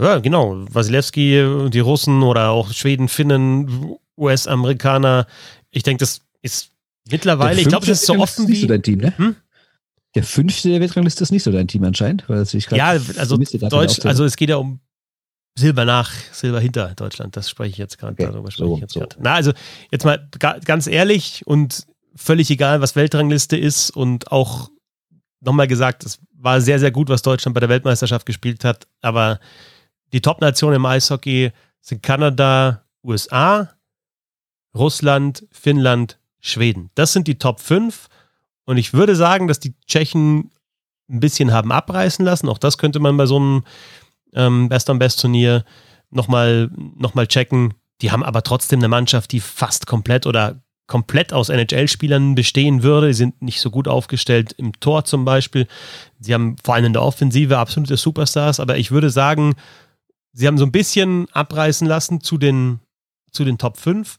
[0.00, 5.26] ja, genau, Wasilewski, die Russen oder auch Schweden, Finnen, US-Amerikaner,
[5.70, 6.70] ich denke, das ist
[7.10, 8.66] mittlerweile, ich glaube, das ist so offen wie.
[8.66, 9.12] Dein Team, ne?
[9.18, 9.36] Hm?
[10.14, 14.04] Der fünfte der Weltrangliste ist nicht so dein Team anscheinend, weil sich Ja, also Deutsch,
[14.04, 14.80] also es geht ja um
[15.56, 17.36] Silber nach, Silber hinter Deutschland.
[17.36, 18.14] Das spreche ich jetzt gerade.
[18.14, 19.00] Okay, darüber spreche so, ich jetzt so.
[19.00, 19.16] gerade.
[19.20, 19.52] Na, also
[19.90, 20.28] jetzt mal
[20.64, 21.86] ganz ehrlich und
[22.16, 24.70] völlig egal, was Weltrangliste ist und auch
[25.40, 29.40] nochmal gesagt, es war sehr, sehr gut, was Deutschland bei der Weltmeisterschaft gespielt hat, aber
[30.12, 33.74] die Top-Nationen im Eishockey sind Kanada, USA,
[34.76, 36.90] Russland, Finnland, Schweden.
[36.94, 38.08] Das sind die Top 5
[38.66, 40.50] und ich würde sagen, dass die Tschechen
[41.08, 42.48] ein bisschen haben abreißen lassen.
[42.48, 43.64] Auch das könnte man bei so einem
[44.32, 45.64] ähm, Best-on-Best-Turnier
[46.10, 47.74] nochmal noch mal checken.
[48.00, 53.08] Die haben aber trotzdem eine Mannschaft, die fast komplett oder komplett aus NHL-Spielern bestehen würde.
[53.08, 55.66] Die sind nicht so gut aufgestellt im Tor zum Beispiel.
[56.20, 59.54] Sie haben vor allem in der Offensive absolute Superstars, aber ich würde sagen,
[60.32, 62.80] sie haben so ein bisschen abreißen lassen zu den,
[63.30, 64.18] zu den Top 5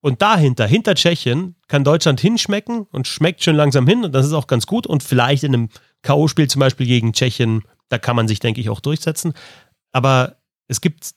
[0.00, 4.04] Und dahinter, hinter Tschechien, kann Deutschland hinschmecken und schmeckt schon langsam hin.
[4.04, 4.86] Und das ist auch ganz gut.
[4.86, 5.68] Und vielleicht in einem
[6.02, 9.34] K.O.-Spiel zum Beispiel gegen Tschechien, da kann man sich, denke ich, auch durchsetzen.
[9.92, 10.36] Aber
[10.68, 11.10] es gibt,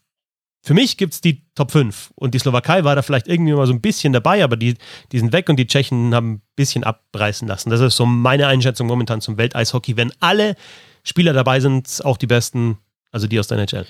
[0.61, 2.11] für mich gibt es die Top 5.
[2.15, 4.75] Und die Slowakei war da vielleicht irgendwie mal so ein bisschen dabei, aber die,
[5.13, 7.69] die sind weg und die Tschechen haben ein bisschen abreißen lassen.
[7.69, 9.95] Das ist so meine Einschätzung momentan zum Welteishockey.
[9.95, 10.55] Wenn alle
[11.03, 12.79] Spieler dabei sind, auch die besten,
[13.11, 13.85] also die aus der NHL.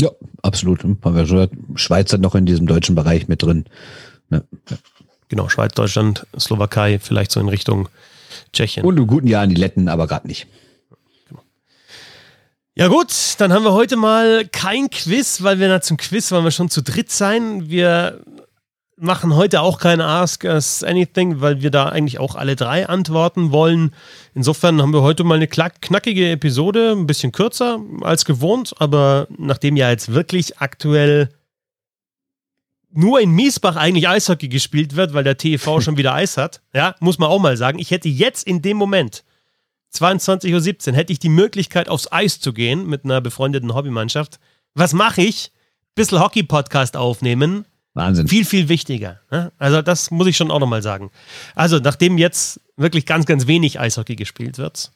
[0.00, 0.10] Ja,
[0.42, 0.84] absolut.
[0.84, 1.52] Haben wir schon gehört.
[1.74, 3.64] Schweiz hat noch in diesem deutschen Bereich mit drin.
[4.30, 4.42] Ja.
[5.28, 7.88] Genau, Schweiz, Deutschland, Slowakei, vielleicht so in Richtung
[8.52, 8.84] Tschechien.
[8.84, 10.46] Und in guten Jahren die Letten, aber gerade nicht.
[11.28, 11.42] Genau.
[12.74, 16.44] Ja gut, dann haben wir heute mal kein Quiz, weil wir na zum Quiz wollen
[16.44, 17.68] wir schon zu dritt sein.
[17.68, 18.20] Wir
[19.00, 23.52] machen heute auch kein Ask Us Anything, weil wir da eigentlich auch alle drei antworten
[23.52, 23.94] wollen.
[24.34, 29.76] Insofern haben wir heute mal eine knackige Episode, ein bisschen kürzer als gewohnt, aber nachdem
[29.76, 31.30] ja jetzt wirklich aktuell
[32.90, 36.94] nur in Miesbach eigentlich Eishockey gespielt wird, weil der TV schon wieder Eis hat, ja,
[37.00, 39.24] muss man auch mal sagen, ich hätte jetzt in dem Moment
[39.94, 44.38] 22.17 Uhr hätte ich die Möglichkeit aufs Eis zu gehen mit einer befreundeten Hobbymannschaft.
[44.74, 45.50] Was mache ich?
[45.94, 47.64] Bisschen Hockey-Podcast aufnehmen,
[47.94, 48.28] Wahnsinn.
[48.28, 49.20] Viel, viel wichtiger.
[49.30, 49.52] Ne?
[49.58, 51.10] Also das muss ich schon auch nochmal sagen.
[51.54, 54.92] Also nachdem jetzt wirklich ganz, ganz wenig Eishockey gespielt wird,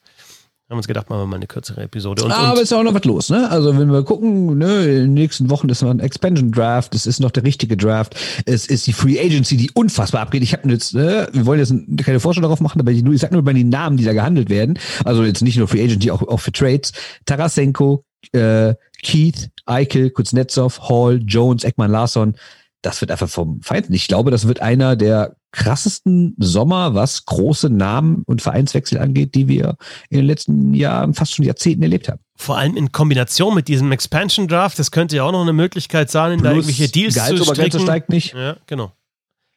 [0.73, 2.25] haben wir uns gedacht, machen wir mal eine kürzere Episode.
[2.25, 3.51] Und, Aber es ist auch noch was los, ne?
[3.51, 7.05] Also wenn wir gucken, ne, in den nächsten Wochen ist noch ein Expansion Draft, es
[7.05, 8.17] ist noch der richtige Draft,
[8.47, 10.43] es ist die Free Agency, die unfassbar abgeht.
[10.43, 11.75] Ich habe jetzt, ne, wir wollen jetzt
[12.05, 14.49] keine Vorstellung darauf machen, aber ich, ich sag nur über die Namen, die da gehandelt
[14.49, 14.79] werden.
[15.05, 16.93] Also jetzt nicht nur Free Agency, auch, auch für Trades.
[17.27, 22.35] Tarasenko, äh, Keith, Eichel, Kuznetsov, Hall, Jones, Ekman Larsson
[22.83, 23.87] das wird einfach vom Feind.
[23.91, 29.49] Ich glaube, das wird einer der krassesten Sommer, was große Namen und Vereinswechsel angeht, die
[29.49, 29.77] wir
[30.09, 32.21] in den letzten Jahren, fast schon Jahrzehnten erlebt haben.
[32.37, 36.11] Vor allem in Kombination mit diesem Expansion Draft, das könnte ja auch noch eine Möglichkeit
[36.11, 37.81] sein, in Plus da irgendwelche Deals zu stricken.
[37.81, 38.35] steigt nicht.
[38.35, 38.93] Ja, genau.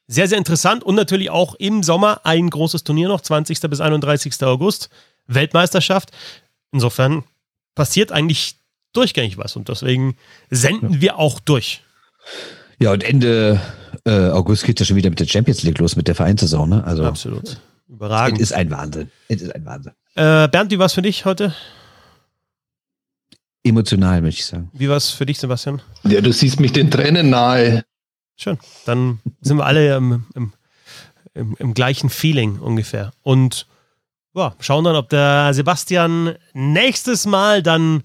[0.07, 3.59] Sehr, sehr interessant und natürlich auch im Sommer ein großes Turnier noch, 20.
[3.61, 4.43] bis 31.
[4.43, 4.89] August,
[5.25, 6.11] Weltmeisterschaft.
[6.71, 7.23] Insofern
[7.73, 8.57] passiert eigentlich
[8.93, 10.15] durchgängig was und deswegen
[10.51, 11.01] senden ja.
[11.01, 11.81] wir auch durch.
[12.79, 13.61] Ja, und Ende
[14.05, 16.69] äh, August geht es ja schon wieder mit der Champions League los, mit der Vereinssaison.
[16.69, 16.83] Ne?
[16.83, 17.59] Also, Absolut.
[17.87, 18.39] Überragend.
[18.41, 19.11] Es ist ein Wahnsinn.
[19.27, 19.93] Es ist ein Wahnsinn.
[20.15, 21.53] Äh, Bernd, wie war es für dich heute?
[23.63, 24.69] Emotional, möchte ich sagen.
[24.73, 25.81] Wie war es für dich, Sebastian?
[26.03, 27.83] Ja, du siehst mich den Tränen nahe.
[28.35, 28.57] Schön.
[28.85, 30.53] Dann sind wir alle im, im,
[31.33, 33.11] im, im gleichen Feeling ungefähr.
[33.23, 33.67] Und
[34.35, 38.03] ja, schauen dann, ob der Sebastian nächstes Mal dann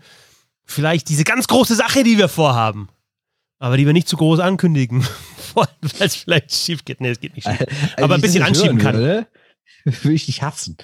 [0.65, 2.89] vielleicht diese ganz große Sache, die wir vorhaben,
[3.61, 5.07] aber die wir nicht zu groß ankündigen,
[5.55, 5.69] weil
[6.01, 7.01] es vielleicht schief geht.
[7.01, 7.61] Nee, es geht nicht schief.
[7.61, 8.97] Also aber ein bisschen anschieben kann.
[8.97, 9.27] Würde,
[9.85, 10.77] würde ich dich hassen.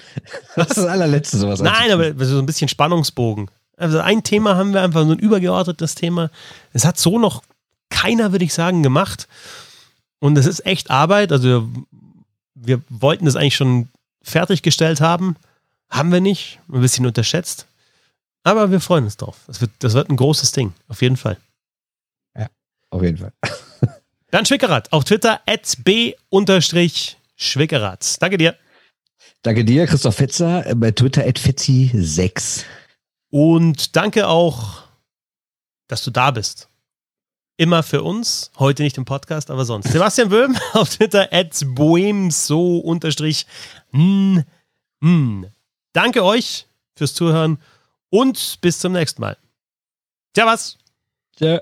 [0.55, 1.59] Was ist das allerletzte sowas?
[1.59, 3.49] Nein, aber so ein bisschen Spannungsbogen.
[3.75, 6.29] Also ein Thema haben wir einfach, so ein übergeordnetes Thema.
[6.71, 7.43] Es hat so noch
[7.89, 9.27] keiner, würde ich sagen, gemacht.
[10.19, 11.31] Und es ist echt Arbeit.
[11.31, 11.67] Also
[12.53, 13.89] wir wollten das eigentlich schon
[14.21, 15.35] fertiggestellt haben.
[15.89, 16.59] Haben wir nicht.
[16.71, 17.65] Ein bisschen unterschätzt.
[18.43, 19.37] Aber wir freuen uns drauf.
[19.47, 20.73] Das wird, das wird ein großes Ding.
[20.87, 21.37] Auf jeden Fall.
[22.89, 23.33] Auf jeden Fall.
[24.31, 26.15] Bernd Schwickerath auf Twitter at b-schwickerath.
[28.21, 28.55] Danke dir.
[29.41, 32.65] Danke dir, Christoph Fetzer, äh, bei Twitter at fetzi6.
[33.29, 34.83] Und danke auch,
[35.87, 36.67] dass du da bist.
[37.55, 39.91] Immer für uns, heute nicht im Podcast, aber sonst.
[39.91, 43.47] Sebastian Böhm auf Twitter at boemso unterstrich.
[45.93, 47.59] Danke euch fürs Zuhören
[48.09, 49.37] und bis zum nächsten Mal.
[50.35, 50.77] Servus.
[51.35, 51.59] Tschö.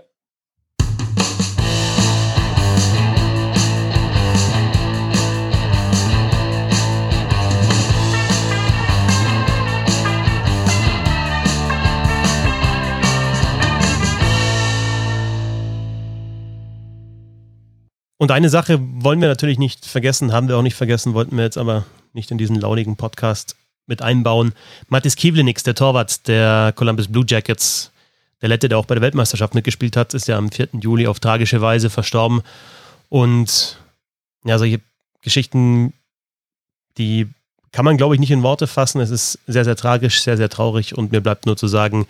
[18.25, 21.43] Und eine Sache wollen wir natürlich nicht vergessen, haben wir auch nicht vergessen, wollten wir
[21.43, 23.55] jetzt aber nicht in diesen launigen Podcast
[23.85, 24.53] mit einbauen.
[24.87, 27.91] Matis Kivlenix, der Torwart der Columbus Blue Jackets,
[28.41, 30.69] der Lette, der auch bei der Weltmeisterschaft mitgespielt hat, ist ja am 4.
[30.81, 32.41] Juli auf tragische Weise verstorben.
[33.09, 33.77] Und
[34.43, 34.81] ja, solche
[35.21, 35.93] Geschichten,
[36.97, 37.27] die
[37.71, 39.01] kann man, glaube ich, nicht in Worte fassen.
[39.01, 42.07] Es ist sehr, sehr tragisch, sehr, sehr traurig und mir bleibt nur zu sagen,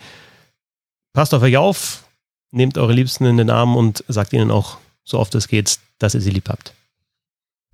[1.12, 2.04] passt auf euch auf,
[2.52, 6.14] nehmt eure Liebsten in den Arm und sagt ihnen auch, so oft es geht, dass
[6.14, 6.74] ihr sie lieb habt.